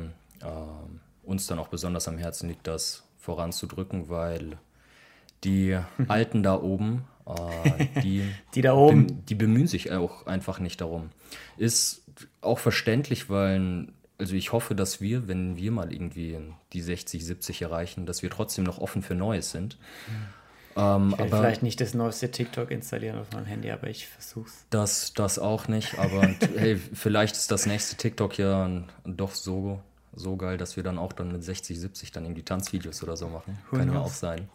uns 1.24 1.48
dann 1.48 1.60
auch 1.60 1.68
besonders 1.68 2.08
am 2.08 2.18
Herzen 2.18 2.50
liegt, 2.50 2.68
das 2.68 3.04
voranzudrücken, 3.20 4.10
weil 4.10 4.58
die 5.44 5.78
Alten 6.08 6.44
da 6.44 6.62
oben, 6.62 7.06
äh, 7.26 8.02
die, 8.02 8.24
die 8.56 8.62
da 8.62 8.74
oben, 8.74 9.08
be 9.08 9.14
die 9.30 9.36
bemühen 9.36 9.68
sich 9.68 9.92
auch 9.92 10.26
einfach 10.26 10.60
nicht 10.60 10.82
darum. 10.82 11.10
Ist 11.58 12.02
auch 12.42 12.60
verständlich, 12.60 13.30
weil, 13.30 13.88
also 14.18 14.36
ich 14.36 14.52
hoffe, 14.52 14.76
dass 14.76 15.02
wir, 15.02 15.28
wenn 15.28 15.56
wir 15.58 15.72
mal 15.72 15.92
irgendwie 15.94 16.38
die 16.74 16.82
60, 16.82 17.26
70 17.26 17.62
erreichen, 17.62 18.06
dass 18.06 18.22
wir 18.22 18.30
trotzdem 18.30 18.64
noch 18.64 18.78
offen 18.78 19.02
für 19.02 19.16
Neues 19.16 19.52
sind. 19.52 19.78
Ähm, 20.76 21.14
ich 21.16 21.20
aber 21.20 21.38
vielleicht 21.38 21.64
nicht 21.64 21.80
das 21.82 21.94
neueste 21.94 22.32
TikTok 22.32 22.72
installieren 22.72 23.20
auf 23.20 23.32
meinem 23.32 23.46
Handy, 23.46 23.72
aber 23.72 23.88
ich 23.88 24.08
versuch's. 24.08 24.66
Das, 24.70 25.14
das 25.14 25.40
auch 25.40 25.68
nicht, 25.68 25.98
aber 26.00 26.22
hey, 26.58 26.78
vielleicht 26.78 27.36
ist 27.36 27.52
das 27.52 27.66
nächste 27.66 27.96
TikTok 27.96 28.38
ja 28.38 28.70
doch 29.06 29.32
so 29.32 29.82
so 30.16 30.36
geil, 30.38 30.58
dass 30.58 30.76
wir 30.76 30.84
dann 30.84 30.98
auch 30.98 31.14
dann 31.14 31.32
mit 31.32 31.44
60, 31.44 31.80
70 31.80 32.12
dann 32.12 32.26
irgendwie 32.26 32.44
Tanzvideos 32.44 33.04
oder 33.04 33.18
so 33.18 33.28
machen. 33.28 33.58
Who 33.70 33.78
kann 33.78 33.90
knows? 33.90 33.96
ja 33.96 34.02
auch 34.02 34.10
sein. 34.10 34.50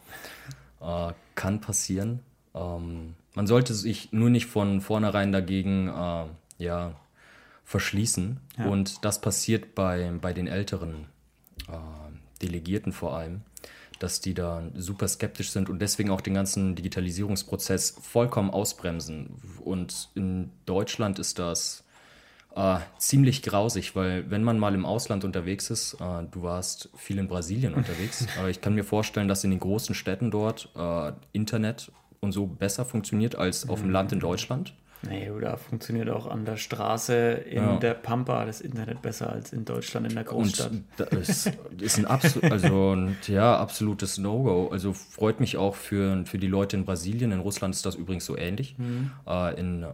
Äh, 0.81 1.13
kann 1.35 1.61
passieren. 1.61 2.21
Ähm, 2.55 3.15
man 3.35 3.47
sollte 3.47 3.73
sich 3.73 4.11
nur 4.11 4.29
nicht 4.29 4.47
von 4.47 4.81
vornherein 4.81 5.31
dagegen 5.31 5.89
äh, 5.89 6.25
ja, 6.63 6.95
verschließen. 7.65 8.39
Ja. 8.57 8.65
Und 8.65 9.03
das 9.05 9.21
passiert 9.21 9.75
bei, 9.75 10.11
bei 10.21 10.33
den 10.33 10.47
älteren 10.47 11.05
äh, 11.67 12.41
Delegierten 12.41 12.93
vor 12.93 13.17
allem, 13.17 13.41
dass 13.99 14.21
die 14.21 14.33
da 14.33 14.63
super 14.75 15.07
skeptisch 15.07 15.51
sind 15.51 15.69
und 15.69 15.79
deswegen 15.79 16.09
auch 16.09 16.21
den 16.21 16.33
ganzen 16.33 16.75
Digitalisierungsprozess 16.75 17.97
vollkommen 18.01 18.49
ausbremsen. 18.49 19.35
Und 19.63 20.09
in 20.15 20.51
Deutschland 20.65 21.19
ist 21.19 21.37
das 21.37 21.83
äh, 22.55 22.79
ziemlich 22.97 23.41
grausig, 23.41 23.95
weil 23.95 24.29
wenn 24.31 24.43
man 24.43 24.57
mal 24.57 24.73
im 24.73 24.85
Ausland 24.85 25.23
unterwegs 25.23 25.69
ist, 25.69 25.95
äh, 25.95 26.23
du 26.31 26.41
warst 26.41 26.89
viel 26.95 27.19
in 27.19 27.27
Brasilien 27.27 27.73
unterwegs, 27.73 28.25
aber 28.39 28.49
ich 28.49 28.61
kann 28.61 28.73
mir 28.73 28.83
vorstellen, 28.83 29.27
dass 29.27 29.43
in 29.43 29.51
den 29.51 29.59
großen 29.59 29.93
Städten 29.93 30.31
dort 30.31 30.69
äh, 30.75 31.11
Internet 31.31 31.91
und 32.21 32.31
so 32.31 32.47
besser 32.47 32.85
funktioniert 32.85 33.35
als 33.35 33.69
auf 33.69 33.81
dem 33.81 33.91
Land 33.91 34.11
in 34.11 34.19
Deutschland. 34.19 34.73
Nee, 35.01 35.31
da 35.39 35.55
funktioniert 35.55 36.09
auch 36.09 36.27
an 36.27 36.43
der 36.43 36.57
Straße 36.57 37.15
in 37.15 37.63
ja. 37.63 37.77
der 37.77 37.93
Pampa 37.93 38.45
das 38.45 38.59
Internet 38.59 39.01
besser 39.01 39.31
als 39.31 39.53
in 39.53 39.63
Deutschland 39.63 40.07
in 40.07 40.15
der 40.15 40.25
Großstadt. 40.25 40.71
Und 40.71 40.85
das 40.97 41.49
ist 41.79 41.97
ein 41.97 42.05
absolut, 42.05 42.51
also 42.51 42.95
ein, 42.95 43.17
ja, 43.27 43.57
absolutes 43.57 44.17
No-Go. 44.17 44.67
Also 44.69 44.91
freut 44.91 45.39
mich 45.39 45.55
auch 45.55 45.75
für, 45.75 46.25
für 46.25 46.37
die 46.37 46.47
Leute 46.47 46.75
in 46.75 46.83
Brasilien. 46.83 47.31
In 47.31 47.39
Russland 47.39 47.75
ist 47.75 47.85
das 47.85 47.95
übrigens 47.95 48.25
so 48.25 48.37
ähnlich. 48.37 48.77
Mhm. 48.77 49.11
Äh, 49.25 49.57
in 49.59 49.83
äh, 49.83 49.87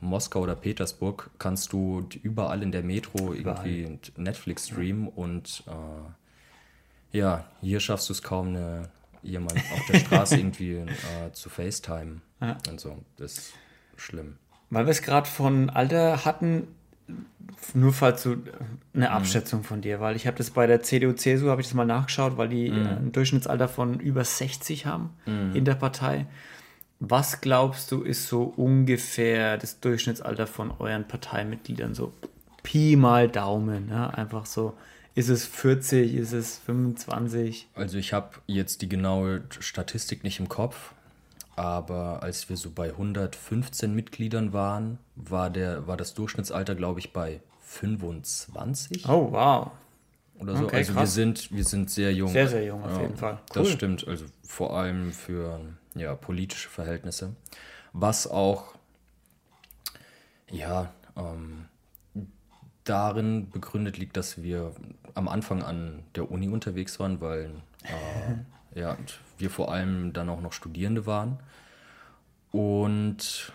Moskau 0.00 0.40
oder 0.40 0.54
Petersburg 0.54 1.30
kannst 1.38 1.72
du 1.72 2.08
überall 2.22 2.62
in 2.62 2.72
der 2.72 2.82
Metro 2.82 3.34
überall. 3.34 3.66
irgendwie 3.66 3.98
Netflix 4.16 4.68
streamen 4.68 5.08
und 5.08 5.64
äh, 5.66 7.18
ja, 7.18 7.44
hier 7.60 7.80
schaffst 7.80 8.08
du 8.08 8.12
es 8.12 8.22
kaum, 8.22 8.48
eine, 8.48 8.88
jemand 9.22 9.56
auf 9.56 9.86
der 9.88 9.98
Straße 9.98 10.36
irgendwie 10.38 10.74
äh, 10.74 11.32
zu 11.32 11.50
FaceTime. 11.50 12.20
Ja. 12.40 12.56
Und 12.68 12.80
so. 12.80 12.96
Das 13.16 13.32
ist 13.32 13.52
schlimm. 13.96 14.38
Weil 14.70 14.86
wir 14.86 14.90
es 14.90 15.02
gerade 15.02 15.28
von 15.28 15.70
Alter 15.70 16.24
hatten, 16.24 16.68
nur 17.74 17.92
falls 17.92 18.22
du 18.22 18.36
eine 18.94 19.06
mhm. 19.06 19.12
Abschätzung 19.12 19.64
von 19.64 19.80
dir, 19.80 20.00
weil 20.00 20.16
ich 20.16 20.26
habe 20.26 20.36
das 20.36 20.50
bei 20.50 20.66
der 20.66 20.82
CDU, 20.82 21.12
CSU, 21.12 21.48
habe 21.48 21.60
ich 21.60 21.68
das 21.68 21.74
mal 21.74 21.84
nachgeschaut, 21.84 22.36
weil 22.36 22.48
die 22.48 22.70
mhm. 22.70 22.86
ein 22.86 23.12
Durchschnittsalter 23.12 23.68
von 23.68 24.00
über 24.00 24.24
60 24.24 24.86
haben 24.86 25.10
mhm. 25.26 25.54
in 25.54 25.64
der 25.64 25.74
Partei. 25.74 26.26
Was 26.98 27.40
glaubst 27.40 27.92
du, 27.92 28.02
ist 28.02 28.26
so 28.28 28.44
ungefähr 28.44 29.58
das 29.58 29.80
Durchschnittsalter 29.80 30.46
von 30.46 30.72
euren 30.78 31.06
Parteimitgliedern? 31.06 31.94
So 31.94 32.12
Pi 32.62 32.96
mal 32.96 33.28
Daumen, 33.28 33.90
ja? 33.90 34.08
einfach 34.08 34.46
so. 34.46 34.74
Ist 35.14 35.28
es 35.28 35.46
40, 35.46 36.14
ist 36.14 36.32
es 36.32 36.58
25? 36.58 37.68
Also 37.74 37.96
ich 37.96 38.12
habe 38.12 38.30
jetzt 38.46 38.82
die 38.82 38.88
genaue 38.88 39.42
Statistik 39.60 40.24
nicht 40.24 40.40
im 40.40 40.48
Kopf, 40.48 40.92
aber 41.56 42.22
als 42.22 42.48
wir 42.50 42.56
so 42.56 42.70
bei 42.70 42.90
115 42.90 43.94
Mitgliedern 43.94 44.52
waren, 44.52 44.98
war, 45.16 45.50
der, 45.50 45.86
war 45.86 45.96
das 45.96 46.12
Durchschnittsalter, 46.14 46.74
glaube 46.74 47.00
ich, 47.00 47.12
bei 47.14 47.40
25. 47.62 49.08
Oh, 49.08 49.32
wow. 49.32 49.70
Oder 50.38 50.56
so. 50.56 50.64
Okay, 50.64 50.76
also 50.76 50.92
krass. 50.92 51.02
wir 51.02 51.06
sind, 51.06 51.50
wir 51.52 51.64
sind 51.64 51.90
sehr 51.90 52.12
jung. 52.12 52.28
Sehr, 52.28 52.48
sehr 52.48 52.64
jung 52.64 52.84
auf 52.84 52.96
ja, 52.96 53.02
jeden 53.02 53.16
Fall. 53.16 53.38
Cool. 53.54 53.62
Das 53.62 53.70
stimmt, 53.70 54.06
also 54.06 54.26
vor 54.46 54.76
allem 54.76 55.12
für 55.12 55.60
ja, 55.94 56.14
politische 56.14 56.68
Verhältnisse. 56.68 57.34
Was 57.94 58.26
auch, 58.26 58.74
ja, 60.50 60.92
ähm, 61.16 61.64
darin 62.84 63.50
begründet 63.50 63.96
liegt, 63.96 64.16
dass 64.18 64.42
wir 64.42 64.72
am 65.14 65.26
Anfang 65.28 65.62
an 65.62 66.02
der 66.14 66.30
Uni 66.30 66.48
unterwegs 66.48 67.00
waren, 67.00 67.20
weil 67.22 67.50
äh, 67.82 68.34
ja, 68.76 68.96
wir 69.38 69.50
vor 69.50 69.72
allem 69.72 70.12
dann 70.12 70.28
auch 70.28 70.40
noch 70.40 70.52
Studierende 70.52 71.06
waren. 71.06 71.38
Und 72.52 73.52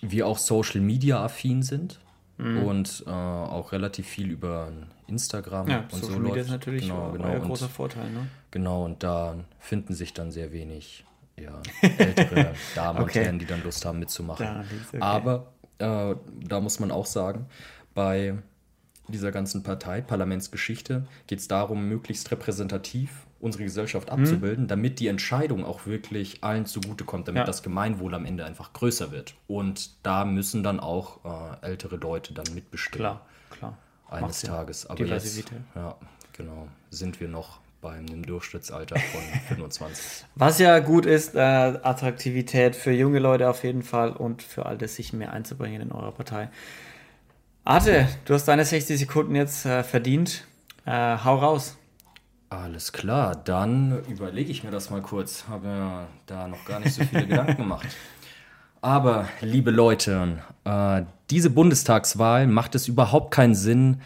wir 0.00 0.26
auch 0.26 0.38
Social 0.38 0.80
Media 0.80 1.22
affin 1.22 1.62
sind 1.62 2.00
mhm. 2.38 2.62
und 2.64 3.04
äh, 3.06 3.10
auch 3.10 3.72
relativ 3.72 4.06
viel 4.06 4.30
über 4.30 4.72
Instagram 5.06 5.68
ja, 5.68 5.80
und 5.80 5.92
Social 5.92 6.14
so 6.14 6.18
Media 6.18 6.34
läuft. 6.36 6.46
ist 6.46 6.50
natürlich 6.50 6.82
genau, 6.82 7.12
genau. 7.12 7.24
ein 7.26 7.40
Und- 7.40 7.48
großer 7.48 7.68
Vorteil. 7.68 8.10
Ne? 8.10 8.26
Genau, 8.50 8.84
und 8.84 9.02
da 9.02 9.36
finden 9.58 9.94
sich 9.94 10.14
dann 10.14 10.30
sehr 10.30 10.52
wenig 10.52 11.04
ja, 11.36 11.60
ältere 11.82 12.54
Damen 12.74 13.00
Okay. 13.00 13.18
und 13.18 13.24
Herren, 13.24 13.38
die 13.38 13.46
dann 13.46 13.62
Lust 13.62 13.84
haben 13.84 13.98
mitzumachen. 13.98 14.46
Da 14.46 14.60
okay. 14.60 15.00
Aber 15.00 15.52
äh, 15.78 16.14
da 16.42 16.60
muss 16.60 16.80
man 16.80 16.90
auch 16.90 17.06
sagen, 17.06 17.46
bei 17.94 18.34
dieser 19.10 19.32
ganzen 19.32 19.62
Partei, 19.62 20.00
Parlamentsgeschichte, 20.00 21.06
geht 21.26 21.38
es 21.40 21.48
darum, 21.48 21.88
möglichst 21.88 22.30
repräsentativ 22.30 23.26
unsere 23.40 23.64
Gesellschaft 23.64 24.08
Mhm. 24.12 24.20
abzubilden, 24.22 24.68
damit 24.68 25.00
die 25.00 25.06
Entscheidung 25.08 25.64
auch 25.64 25.86
wirklich 25.86 26.44
allen 26.44 26.66
zugutekommt, 26.66 27.26
damit 27.28 27.40
Ja. 27.40 27.44
das 27.44 27.62
Gemeinwohl 27.62 28.14
am 28.14 28.26
Ende 28.26 28.44
einfach 28.44 28.72
größer 28.74 29.12
wird. 29.12 29.34
Und 29.48 29.92
da 30.04 30.24
müssen 30.26 30.62
dann 30.62 30.78
auch 30.78 31.20
äh, 31.62 31.66
ältere 31.66 31.96
Leute 31.96 32.34
dann 32.34 32.44
mitbestimmen 32.54 33.00
Klar, 33.06 33.26
klar. 33.50 33.78
Macht 34.10 34.22
eines 34.24 34.40
Sinn. 34.40 34.50
Tages. 34.50 34.86
Aber 34.86 35.04
jetzt, 35.06 35.44
ja, 35.74 35.96
genau, 36.36 36.68
sind 36.90 37.18
wir 37.20 37.28
noch 37.28 37.60
bei 37.80 37.92
einem 37.92 38.26
Durchschnittsalter 38.26 38.96
von 38.98 39.20
25. 39.48 40.26
Was 40.34 40.58
ja 40.58 40.78
gut 40.80 41.06
ist, 41.06 41.34
äh, 41.34 41.38
Attraktivität 41.38 42.76
für 42.76 42.92
junge 42.92 43.20
Leute 43.20 43.48
auf 43.48 43.64
jeden 43.64 43.82
Fall 43.82 44.10
und 44.12 44.42
für 44.42 44.66
Alte, 44.66 44.86
sich 44.86 45.14
mehr 45.14 45.32
einzubringen 45.32 45.80
in 45.80 45.92
eurer 45.92 46.12
Partei. 46.12 46.50
Arte, 47.70 48.08
du 48.24 48.34
hast 48.34 48.46
deine 48.48 48.64
60 48.64 48.98
Sekunden 48.98 49.36
jetzt 49.36 49.64
äh, 49.64 49.84
verdient. 49.84 50.44
Äh, 50.86 51.18
hau 51.24 51.36
raus. 51.36 51.78
Alles 52.48 52.90
klar, 52.90 53.36
dann 53.36 54.02
überlege 54.08 54.50
ich 54.50 54.64
mir 54.64 54.72
das 54.72 54.90
mal 54.90 55.02
kurz. 55.02 55.44
Habe 55.48 55.68
ja 55.68 56.08
da 56.26 56.48
noch 56.48 56.64
gar 56.64 56.80
nicht 56.80 56.92
so 56.92 57.04
viele 57.04 57.26
Gedanken 57.28 57.58
gemacht. 57.58 57.86
Aber, 58.80 59.28
liebe 59.40 59.70
Leute, 59.70 60.40
äh, 60.64 61.02
diese 61.30 61.48
Bundestagswahl 61.50 62.48
macht 62.48 62.74
es 62.74 62.88
überhaupt 62.88 63.32
keinen 63.32 63.54
Sinn, 63.54 64.00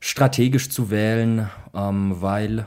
strategisch 0.00 0.68
zu 0.68 0.90
wählen, 0.90 1.48
ähm, 1.72 2.20
weil 2.20 2.66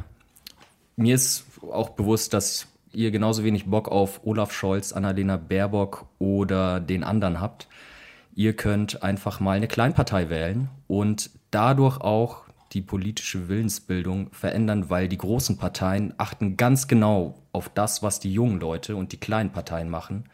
mir 0.96 1.16
ist 1.16 1.44
auch 1.70 1.90
bewusst, 1.90 2.34
dass 2.34 2.68
ihr 2.94 3.12
genauso 3.12 3.44
wenig 3.44 3.66
Bock 3.66 3.90
auf 3.90 4.22
Olaf 4.24 4.54
Scholz, 4.54 4.94
Annalena 4.94 5.36
Baerbock 5.36 6.06
oder 6.18 6.80
den 6.80 7.04
anderen 7.04 7.42
habt. 7.42 7.68
Ihr 8.36 8.56
könnt 8.56 9.04
einfach 9.04 9.40
mal 9.40 9.58
eine 9.58 9.68
Kleinpartei 9.68 10.30
wählen 10.30 10.70
und 10.88 11.30
dadurch 11.52 12.00
auch 12.02 12.44
die 12.72 12.82
politische 12.82 13.48
Willensbildung 13.48 14.32
verändern, 14.32 14.90
weil 14.90 15.08
die 15.08 15.18
großen 15.18 15.58
Parteien 15.58 16.14
achten 16.18 16.58
ganz 16.58 16.88
genau 16.88 17.36
auf 17.52 17.70
das, 17.70 18.02
was 18.02 18.20
die 18.20 18.34
jungen 18.34 18.60
Leute 18.60 18.96
und 18.96 19.12
die 19.12 19.20
kleinen 19.20 19.52
Parteien 19.52 19.90
machen 19.90 20.26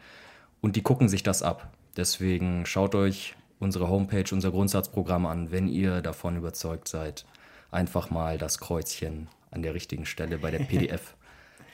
und 0.62 0.76
die 0.76 0.82
gucken 0.82 1.08
sich 1.08 1.22
das 1.22 1.42
ab. 1.42 1.70
Deswegen 1.96 2.64
schaut 2.64 2.94
euch 2.94 3.34
unsere 3.58 3.88
Homepage, 3.88 4.24
unser 4.32 4.50
Grundsatzprogramm 4.50 5.26
an, 5.26 5.50
wenn 5.50 5.68
ihr 5.68 6.00
davon 6.00 6.36
überzeugt 6.36 6.88
seid. 6.88 7.26
Einfach 7.70 8.10
mal 8.10 8.38
das 8.38 8.58
Kreuzchen 8.58 9.28
an 9.50 9.62
der 9.62 9.74
richtigen 9.74 10.06
Stelle 10.06 10.38
bei 10.38 10.50
der 10.50 10.58
PDF 10.64 11.14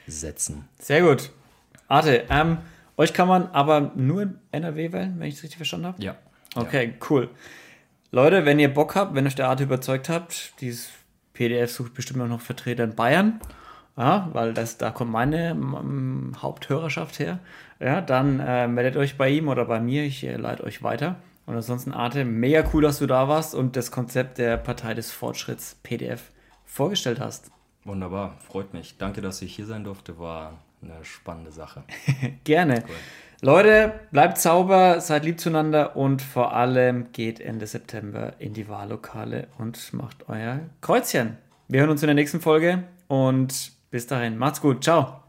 setzen. 0.08 0.68
Sehr 0.80 1.02
gut. 1.02 1.30
Arte, 1.88 2.24
ähm, 2.28 2.58
euch 2.96 3.12
kann 3.12 3.28
man 3.28 3.48
aber 3.48 3.92
nur 3.94 4.22
in 4.22 4.38
NRW 4.52 4.92
wählen, 4.92 5.14
wenn 5.18 5.28
ich 5.28 5.37
es 5.37 5.42
richtig 5.42 5.59
verstanden 5.59 5.87
habe? 5.87 6.02
Ja. 6.02 6.16
Okay, 6.54 6.94
cool. 7.11 7.28
Leute, 8.11 8.46
wenn 8.46 8.59
ihr 8.59 8.72
Bock 8.72 8.94
habt, 8.94 9.14
wenn 9.14 9.26
euch 9.26 9.35
der 9.35 9.48
Arte 9.48 9.64
überzeugt 9.64 10.09
habt, 10.09 10.54
dieses 10.61 10.90
PDF 11.35 11.70
sucht 11.70 11.94
bestimmt 11.94 12.22
auch 12.22 12.28
noch 12.28 12.40
Vertreter 12.40 12.85
in 12.85 12.94
Bayern, 12.94 13.40
ja, 13.96 14.28
weil 14.32 14.54
das, 14.54 14.78
da 14.78 14.90
kommt 14.90 15.11
meine 15.11 15.50
ähm, 15.50 16.32
Haupthörerschaft 16.40 17.18
her, 17.18 17.40
ja, 17.80 18.00
dann 18.00 18.40
äh, 18.40 18.68
meldet 18.68 18.96
euch 18.96 19.18
bei 19.18 19.28
ihm 19.28 19.48
oder 19.48 19.66
bei 19.66 19.80
mir, 19.80 20.04
ich 20.04 20.24
äh, 20.24 20.37
leite 20.37 20.64
euch 20.64 20.82
weiter. 20.82 21.16
Und 21.46 21.54
ansonsten, 21.54 21.92
Arte, 21.92 22.24
mega 22.24 22.64
cool, 22.72 22.82
dass 22.82 22.98
du 22.98 23.06
da 23.06 23.28
warst 23.28 23.54
und 23.54 23.76
das 23.76 23.90
Konzept 23.90 24.38
der 24.38 24.56
Partei 24.56 24.94
des 24.94 25.12
Fortschritts 25.12 25.76
PDF 25.82 26.30
vorgestellt 26.64 27.20
hast. 27.20 27.50
Wunderbar, 27.85 28.37
freut 28.40 28.72
mich. 28.72 28.98
Danke, 28.98 29.20
dass 29.20 29.40
ich 29.42 29.54
hier 29.54 29.66
sein 29.66 29.85
durfte. 29.85 30.18
War 30.18 30.59
eine 30.82 31.04
spannende 31.04 31.52
Sache. 31.52 31.84
Gerne. 32.44 32.84
Leute, 33.42 34.00
bleibt 34.12 34.38
sauber, 34.38 35.00
seid 35.00 35.24
lieb 35.24 35.38
zueinander 35.38 35.96
und 35.96 36.22
vor 36.22 36.54
allem 36.54 37.12
geht 37.12 37.38
Ende 37.38 37.66
September 37.66 38.34
in 38.38 38.54
die 38.54 38.68
Wahllokale 38.68 39.48
und 39.58 39.92
macht 39.92 40.28
euer 40.28 40.60
Kreuzchen. 40.80 41.36
Wir 41.68 41.80
hören 41.80 41.90
uns 41.90 42.02
in 42.02 42.06
der 42.06 42.14
nächsten 42.14 42.40
Folge 42.40 42.84
und 43.08 43.72
bis 43.90 44.06
dahin. 44.06 44.38
Macht's 44.38 44.60
gut. 44.60 44.84
Ciao. 44.84 45.20